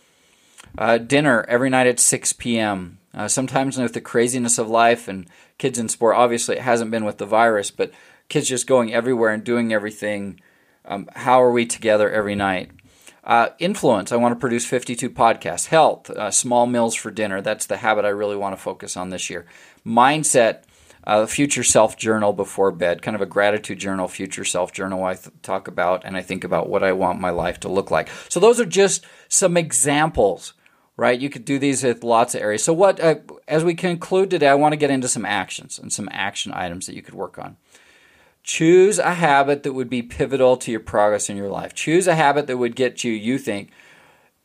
uh, 0.79 0.97
dinner 0.97 1.45
every 1.49 1.69
night 1.69 1.88
at 1.88 1.99
6 1.99 2.33
p.m. 2.35 2.99
Uh, 3.12 3.27
sometimes 3.27 3.77
with 3.77 3.95
the 3.95 4.01
craziness 4.01 4.59
of 4.59 4.71
life 4.71 5.09
and 5.09 5.27
kids 5.59 5.77
in 5.77 5.88
sport, 5.88 6.17
obviously 6.17 6.57
it 6.57 6.62
hasn't 6.62 6.93
been 6.93 7.05
with 7.05 7.19
the 7.19 7.27
virus, 7.27 7.73
but 7.73 7.91
kids 8.29 8.49
just 8.49 8.69
going 8.69 8.95
everywhere 8.95 9.33
and 9.33 9.43
doing 9.43 9.73
everything. 9.73 10.41
Um, 10.85 11.09
how 11.17 11.43
are 11.43 11.51
we 11.51 11.67
together 11.67 12.09
every 12.09 12.37
night? 12.37 12.71
Uh, 13.25 13.49
influence. 13.59 14.12
I 14.12 14.17
want 14.17 14.33
to 14.33 14.41
produce 14.41 14.64
52 14.64 15.11
podcasts. 15.11 15.67
Health. 15.67 16.11
Uh, 16.11 16.31
small 16.31 16.67
meals 16.67 16.95
for 16.95 17.11
dinner. 17.11 17.43
That's 17.43 17.67
the 17.67 17.79
habit 17.79 18.05
I 18.05 18.11
really 18.11 18.37
want 18.37 18.57
to 18.57 18.62
focus 18.62 18.97
on 18.97 19.11
this 19.11 19.29
year. 19.29 19.47
Mindset. 19.85 20.62
Uh, 21.05 21.25
future 21.25 21.64
self 21.64 21.97
journal 21.97 22.35
before 22.35 22.71
bed, 22.71 23.01
kind 23.01 23.14
of 23.14 23.23
a 23.23 23.27
gratitude 23.27 23.79
journal, 23.79 24.09
future 24.09 24.45
self 24.45 24.73
journal. 24.73 25.05
I 25.05 25.14
th- 25.14 25.35
talk 25.41 25.67
about 25.67 26.03
and 26.05 26.19
I 26.19 26.23
think 26.23 26.45
about 26.45 26.69
what 26.69 26.83
I 26.83 26.93
want 26.93 27.19
my 27.19 27.31
life 27.31 27.59
to 27.61 27.69
look 27.71 27.91
like. 27.91 28.11
So 28.29 28.41
those 28.41 28.61
are 28.61 28.67
just 28.67 29.07
some 29.27 29.57
examples 29.57 30.53
right? 30.99 31.19
You 31.19 31.31
could 31.31 31.47
do 31.47 31.59
these 31.59 31.85
with 31.85 32.05
lots 32.05 32.35
of 32.35 32.43
areas. 32.43 32.65
So, 32.65 32.75
what 32.75 33.01
uh, 33.01 33.15
as 33.47 33.65
we 33.65 33.75
conclude 33.75 34.29
today, 34.29 34.49
I 34.49 34.55
want 34.55 34.73
to 34.73 34.77
get 34.77 34.91
into 34.91 35.09
some 35.09 35.25
actions 35.25 35.79
and 35.79 35.91
some 35.91 36.09
action 36.13 36.53
items 36.53 36.87
that 36.87 36.95
you 36.95 37.03
could 37.03 37.15
work 37.15 37.39
on. 37.39 37.57
Choose 38.43 38.99
a 38.99 39.15
habit 39.15 39.63
that 39.63 39.73
would 39.73 39.89
be 39.89 40.03
pivotal 40.03 40.57
to 40.59 40.71
your 40.71 40.81
progress 40.81 41.31
in 41.31 41.37
your 41.37 41.49
life. 41.49 41.73
Choose 41.73 42.07
a 42.07 42.15
habit 42.15 42.47
that 42.49 42.59
would 42.59 42.77
get 42.77 43.05
you, 43.05 43.13
you 43.13 43.39
think, 43.39 43.71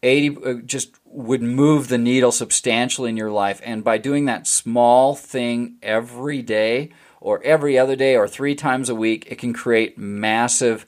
80 0.03 0.37
uh, 0.45 0.53
just 0.65 0.95
would 1.05 1.41
move 1.41 1.87
the 1.87 1.97
needle 1.97 2.31
substantially 2.31 3.09
in 3.09 3.17
your 3.17 3.31
life. 3.31 3.59
And 3.63 3.83
by 3.83 3.97
doing 3.97 4.25
that 4.25 4.45
small 4.45 5.15
thing 5.15 5.77
every 5.81 6.41
day 6.41 6.91
or 7.19 7.41
every 7.43 7.79
other 7.79 7.95
day 7.95 8.15
or 8.15 8.27
three 8.27 8.55
times 8.55 8.89
a 8.89 8.95
week, 8.95 9.25
it 9.29 9.37
can 9.37 9.53
create 9.53 9.97
massive, 9.97 10.85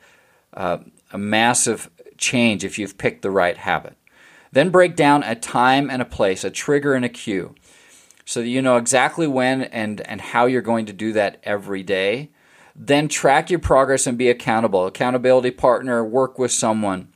uh, 0.54 0.80
a 1.12 1.18
massive 1.18 1.90
change 2.18 2.64
if 2.64 2.78
you've 2.78 2.98
picked 2.98 3.22
the 3.22 3.32
right 3.32 3.58
habit. 3.58 3.96
Then 4.56 4.70
break 4.70 4.96
down 4.96 5.22
a 5.24 5.36
time 5.36 5.90
and 5.90 6.02
a 6.02 6.06
place, 6.06 6.46
a 6.46 6.50
trigger 6.50 6.94
and 6.94 7.04
a 7.04 7.10
cue, 7.10 7.56
so 8.24 8.40
that 8.40 8.48
you 8.48 8.62
know 8.62 8.78
exactly 8.78 9.28
when 9.28 9.64
and, 9.64 10.00
and 10.08 10.22
how 10.22 10.46
you're 10.46 10.62
going 10.62 10.86
to 10.86 10.94
do 10.94 11.12
that 11.12 11.42
every 11.44 11.84
day. 11.84 12.30
Then 12.74 13.10
track 13.10 13.50
your 13.50 13.60
progress 13.60 14.08
and 14.08 14.18
be 14.18 14.30
accountable. 14.30 14.86
Accountability 14.86 15.52
partner, 15.52 16.06
work 16.06 16.40
with 16.40 16.54
someone. 16.54 17.10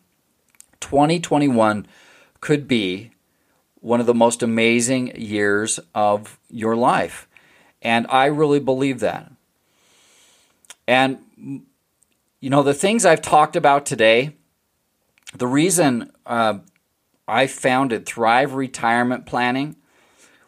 2021 0.81 1.87
could 2.41 2.67
be 2.67 3.11
one 3.79 4.01
of 4.01 4.05
the 4.05 4.13
most 4.13 4.43
amazing 4.43 5.15
years 5.15 5.79
of 5.95 6.37
your 6.49 6.75
life. 6.75 7.25
And 7.81 8.05
I 8.09 8.25
really 8.25 8.59
believe 8.59 8.99
that. 8.99 9.31
And, 10.89 11.19
you 11.37 12.49
know, 12.49 12.63
the 12.63 12.73
things 12.73 13.05
I've 13.05 13.21
talked 13.21 13.55
about 13.55 13.85
today, 13.85 14.35
the 15.33 15.47
reason 15.47 16.11
uh, 16.25 16.59
I 17.29 17.47
founded 17.47 18.05
Thrive 18.05 18.55
Retirement 18.55 19.25
Planning 19.25 19.75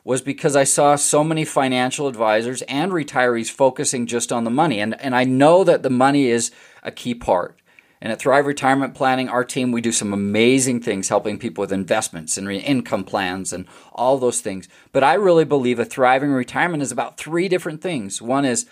was 0.03 0.21
because 0.21 0.55
I 0.55 0.63
saw 0.63 0.95
so 0.95 1.23
many 1.23 1.45
financial 1.45 2.07
advisors 2.07 2.63
and 2.63 2.91
retirees 2.91 3.51
focusing 3.51 4.07
just 4.07 4.31
on 4.31 4.43
the 4.43 4.49
money. 4.49 4.79
And, 4.79 4.99
and 4.99 5.15
I 5.15 5.23
know 5.23 5.63
that 5.63 5.83
the 5.83 5.91
money 5.91 6.27
is 6.27 6.51
a 6.81 6.91
key 6.91 7.13
part. 7.13 7.61
And 8.01 8.11
at 8.11 8.17
Thrive 8.17 8.47
Retirement 8.47 8.95
Planning, 8.95 9.29
our 9.29 9.45
team, 9.45 9.71
we 9.71 9.79
do 9.79 9.91
some 9.91 10.11
amazing 10.11 10.81
things 10.81 11.09
helping 11.09 11.37
people 11.37 11.61
with 11.61 11.71
investments 11.71 12.35
and 12.35 12.47
re- 12.47 12.57
income 12.57 13.03
plans 13.03 13.53
and 13.53 13.67
all 13.93 14.17
those 14.17 14.41
things. 14.41 14.67
But 14.91 15.03
I 15.03 15.13
really 15.13 15.45
believe 15.45 15.77
a 15.77 15.85
thriving 15.85 16.31
retirement 16.31 16.81
is 16.81 16.91
about 16.91 17.17
three 17.17 17.47
different 17.47 17.81
things. 17.81 18.19
One 18.19 18.43
is 18.43 18.65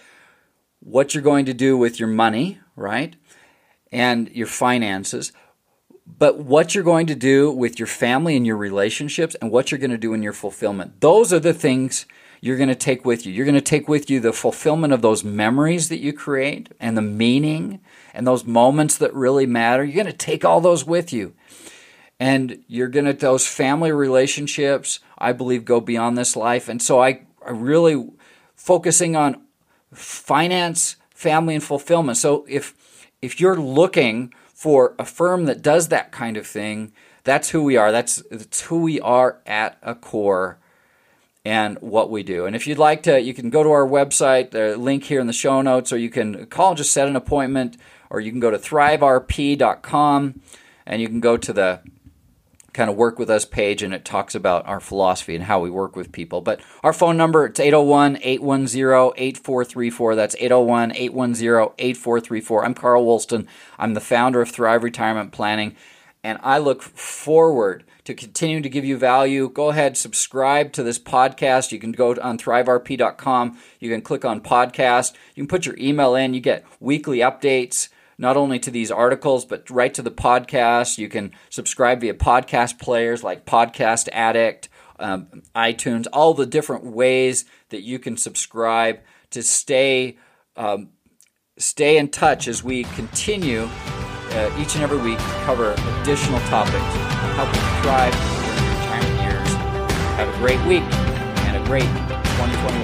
what 0.79 1.13
you're 1.13 1.21
going 1.21 1.45
to 1.45 1.53
do 1.53 1.77
with 1.77 1.99
your 1.99 2.09
money, 2.09 2.59
right? 2.75 3.15
And 3.91 4.29
your 4.31 4.47
finances 4.47 5.31
but 6.17 6.39
what 6.39 6.73
you're 6.73 6.83
going 6.83 7.07
to 7.07 7.15
do 7.15 7.51
with 7.51 7.77
your 7.77 7.87
family 7.87 8.35
and 8.35 8.45
your 8.45 8.57
relationships 8.57 9.35
and 9.41 9.51
what 9.51 9.71
you're 9.71 9.79
going 9.79 9.91
to 9.91 9.97
do 9.97 10.13
in 10.13 10.23
your 10.23 10.33
fulfillment. 10.33 11.01
Those 11.01 11.31
are 11.31 11.39
the 11.39 11.53
things 11.53 12.05
you're 12.41 12.57
going 12.57 12.69
to 12.69 12.75
take 12.75 13.05
with 13.05 13.25
you. 13.25 13.33
You're 13.33 13.45
going 13.45 13.55
to 13.55 13.61
take 13.61 13.87
with 13.87 14.09
you 14.09 14.19
the 14.19 14.33
fulfillment 14.33 14.93
of 14.93 15.01
those 15.01 15.23
memories 15.23 15.89
that 15.89 15.99
you 15.99 16.13
create 16.13 16.69
and 16.79 16.97
the 16.97 17.01
meaning 17.01 17.81
and 18.13 18.25
those 18.25 18.45
moments 18.45 18.97
that 18.97 19.13
really 19.13 19.45
matter. 19.45 19.83
You're 19.83 20.03
going 20.03 20.07
to 20.07 20.13
take 20.13 20.45
all 20.45 20.61
those 20.61 20.85
with 20.85 21.11
you. 21.13 21.33
And 22.19 22.63
you're 22.67 22.87
going 22.87 23.05
to, 23.05 23.13
those 23.13 23.47
family 23.47 23.91
relationships, 23.91 24.99
I 25.17 25.31
believe, 25.31 25.63
go 25.63 25.79
beyond 25.79 26.17
this 26.17 26.35
life. 26.35 26.67
And 26.67 26.81
so 26.81 27.01
I, 27.01 27.21
I 27.45 27.51
really 27.51 28.09
focusing 28.55 29.15
on 29.15 29.41
finance, 29.93 30.97
family, 31.11 31.55
and 31.55 31.63
fulfillment. 31.63 32.17
So 32.17 32.45
if, 32.49 33.07
if 33.21 33.39
you're 33.39 33.55
looking 33.55 34.33
for 34.59 34.93
a 34.99 35.05
firm 35.05 35.45
that 35.45 35.61
does 35.61 35.87
that 35.87 36.11
kind 36.11 36.35
of 36.35 36.45
thing, 36.45 36.91
that's 37.23 37.51
who 37.51 37.63
we 37.63 37.77
are. 37.77 37.93
That's, 37.93 38.21
that's 38.29 38.63
who 38.63 38.81
we 38.81 38.99
are 38.99 39.39
at 39.45 39.77
a 39.81 39.95
core 39.95 40.59
and 41.45 41.77
what 41.79 42.11
we 42.11 42.23
do. 42.23 42.45
And 42.45 42.57
if 42.57 42.67
you'd 42.67 42.77
like 42.77 43.01
to, 43.03 43.21
you 43.21 43.33
can 43.33 43.49
go 43.49 43.63
to 43.63 43.71
our 43.71 43.87
website, 43.87 44.51
the 44.51 44.75
link 44.75 45.05
here 45.05 45.21
in 45.21 45.27
the 45.27 45.31
show 45.31 45.61
notes, 45.61 45.93
or 45.93 45.97
you 45.97 46.09
can 46.09 46.45
call 46.47 46.71
and 46.71 46.77
just 46.77 46.91
set 46.91 47.07
an 47.07 47.15
appointment, 47.15 47.77
or 48.09 48.19
you 48.19 48.31
can 48.31 48.41
go 48.41 48.51
to 48.51 48.57
thriverp.com 48.57 50.41
and 50.85 51.01
you 51.01 51.07
can 51.07 51.21
go 51.21 51.37
to 51.37 51.53
the 51.53 51.79
kind 52.73 52.89
of 52.89 52.95
work 52.95 53.19
with 53.19 53.29
us 53.29 53.45
page 53.45 53.83
and 53.83 53.93
it 53.93 54.05
talks 54.05 54.33
about 54.35 54.65
our 54.67 54.79
philosophy 54.79 55.35
and 55.35 55.43
how 55.45 55.59
we 55.59 55.69
work 55.69 55.95
with 55.95 56.11
people. 56.11 56.41
But 56.41 56.59
our 56.83 56.93
phone 56.93 57.17
number 57.17 57.45
it's 57.45 57.59
801-810-8434. 57.59 60.15
That's 60.15 60.35
801-810-8434. 60.35 62.63
I'm 62.63 62.73
Carl 62.73 63.05
Woolston. 63.05 63.47
I'm 63.77 63.93
the 63.93 64.01
founder 64.01 64.41
of 64.41 64.49
Thrive 64.49 64.83
Retirement 64.83 65.31
Planning 65.31 65.75
and 66.23 66.39
I 66.43 66.57
look 66.57 66.81
forward 66.81 67.85
to 68.03 68.13
continuing 68.13 68.63
to 68.63 68.69
give 68.69 68.83
you 68.83 68.97
value. 68.97 69.49
Go 69.49 69.69
ahead, 69.69 69.95
subscribe 69.95 70.73
to 70.73 70.83
this 70.83 70.99
podcast. 70.99 71.71
You 71.71 71.79
can 71.79 71.91
go 71.91 72.11
on 72.21 72.37
thriverp.com. 72.37 73.57
You 73.79 73.89
can 73.89 74.01
click 74.01 74.25
on 74.25 74.41
podcast. 74.41 75.13
You 75.35 75.43
can 75.43 75.47
put 75.47 75.65
your 75.65 75.77
email 75.77 76.15
in. 76.15 76.33
You 76.33 76.41
get 76.41 76.65
weekly 76.79 77.19
updates, 77.19 77.89
not 78.19 78.37
only 78.37 78.59
to 78.59 78.69
these 78.69 78.91
articles, 78.91 79.45
but 79.45 79.67
right 79.69 79.93
to 79.93 80.01
the 80.01 80.11
podcast. 80.11 80.97
You 80.97 81.07
can 81.07 81.31
subscribe 81.49 82.01
via 82.01 82.13
podcast 82.13 82.77
players 82.77 83.23
like 83.23 83.45
Podcast 83.45 84.09
Addict, 84.11 84.67
um, 84.99 85.43
iTunes, 85.55 86.05
all 86.11 86.33
the 86.33 86.45
different 86.45 86.85
ways 86.85 87.45
that 87.69 87.81
you 87.81 87.97
can 87.97 88.17
subscribe 88.17 88.99
to 89.31 89.41
stay. 89.41 90.17
Um, 90.57 90.89
stay 91.57 91.97
in 91.97 92.09
touch 92.09 92.47
as 92.47 92.63
we 92.63 92.83
continue 92.83 93.67
uh, 94.31 94.55
each 94.59 94.75
and 94.75 94.83
every 94.83 94.97
week 94.97 95.17
to 95.17 95.23
cover 95.45 95.71
additional 96.01 96.39
topics 96.41 96.75
helping 97.35 97.55
you 97.55 97.81
thrive 97.81 98.13
during 98.43 98.63
your 98.65 98.75
retirement 98.75 99.21
years. 99.21 99.53
Have 100.17 100.27
a 100.27 100.37
great 100.37 100.59
week 100.67 100.83
and 101.47 101.55
a 101.55 101.65
great 101.65 101.83
2021. 101.83 102.81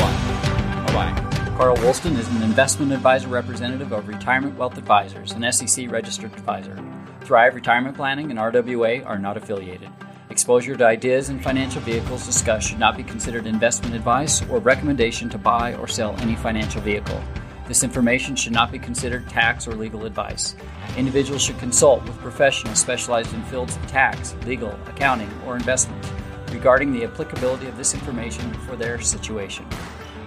Bye 0.86 0.94
bye. 0.94 1.25
Carl 1.56 1.78
Woolston 1.78 2.18
is 2.18 2.28
an 2.28 2.44
investment 2.44 2.92
advisor 2.92 3.30
representative 3.30 3.94
of 3.94 4.10
Retirement 4.10 4.58
Wealth 4.58 4.78
Advisors, 4.78 5.32
an 5.32 5.50
SEC 5.54 5.90
registered 5.90 6.34
advisor. 6.34 6.78
Thrive 7.22 7.56
Retirement 7.56 7.96
Planning 7.96 8.30
and 8.30 8.38
RWA 8.38 9.06
are 9.06 9.18
not 9.18 9.38
affiliated. 9.38 9.88
Exposure 10.30 10.76
to 10.76 10.86
ideas 10.86 11.30
and 11.30 11.42
financial 11.42 11.80
vehicles 11.80 12.26
discussed 12.26 12.68
should 12.68 12.78
not 12.78 12.98
be 12.98 13.04
considered 13.04 13.48
investment 13.48 13.96
advice 13.96 14.46
or 14.50 14.60
recommendation 14.60 15.30
to 15.30 15.38
buy 15.38 15.74
or 15.76 15.88
sell 15.88 16.14
any 16.20 16.36
financial 16.36 16.82
vehicle. 16.82 17.24
This 17.70 17.86
information 17.86 18.36
should 18.36 18.52
not 18.52 18.70
be 18.70 18.78
considered 18.78 19.30
tax 19.30 19.66
or 19.66 19.76
legal 19.76 20.04
advice. 20.04 20.58
Individuals 20.98 21.42
should 21.42 21.58
consult 21.58 22.04
with 22.04 22.18
professionals 22.18 22.80
specialized 22.80 23.34
in 23.34 23.42
fields 23.44 23.78
of 23.78 23.88
tax, 23.88 24.36
legal, 24.46 24.78
accounting, 24.88 25.32
or 25.46 25.56
investment 25.56 26.06
regarding 26.52 26.92
the 26.92 27.06
applicability 27.06 27.68
of 27.68 27.78
this 27.78 27.94
information 27.94 28.54
for 28.66 28.76
their 28.76 29.00
situation. 29.00 29.66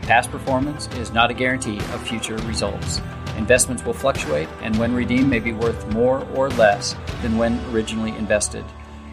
Past 0.09 0.31
performance 0.31 0.89
is 0.95 1.13
not 1.13 1.31
a 1.31 1.35
guarantee 1.35 1.77
of 1.77 2.09
future 2.09 2.39
results. 2.39 3.03
Investments 3.37 3.85
will 3.85 3.93
fluctuate, 3.93 4.49
and 4.63 4.75
when 4.79 4.95
redeemed, 4.95 5.29
may 5.29 5.39
be 5.39 5.53
worth 5.53 5.87
more 5.93 6.27
or 6.35 6.49
less 6.49 6.97
than 7.21 7.37
when 7.37 7.61
originally 7.75 8.17
invested. 8.17 8.65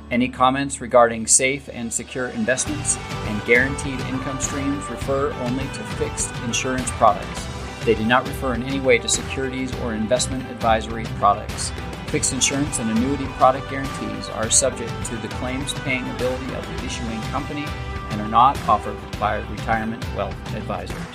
Any 0.10 0.30
comments 0.30 0.80
regarding 0.80 1.28
safe 1.28 1.68
and 1.74 1.92
secure 1.92 2.30
investments 2.30 2.96
and 3.26 3.46
guaranteed 3.46 4.00
income 4.08 4.40
streams 4.40 4.90
refer 4.90 5.34
only 5.42 5.66
to 5.66 5.84
fixed 6.00 6.34
insurance 6.46 6.90
products. 6.92 7.46
They 7.84 7.96
do 7.96 8.06
not 8.06 8.26
refer 8.26 8.54
in 8.54 8.64
any 8.64 8.80
way 8.80 8.98
to 9.00 9.10
securities 9.10 9.78
or 9.82 9.94
investment 9.94 10.50
advisory 10.50 11.04
products. 11.20 11.74
Fixed 12.08 12.32
insurance 12.32 12.80
and 12.80 12.90
annuity 12.90 13.26
product 13.34 13.70
guarantees 13.70 14.30
are 14.30 14.50
subject 14.50 14.94
to 15.08 15.18
the 15.18 15.28
claims 15.28 15.74
paying 15.74 16.10
ability 16.12 16.56
of 16.56 16.66
the 16.66 16.86
issuing 16.86 17.22
company 17.24 17.66
and 18.16 18.22
are 18.22 18.30
not 18.30 18.58
offered 18.70 18.98
by 19.20 19.40
retirement 19.50 20.02
wealth 20.16 20.56
advisors. 20.56 21.15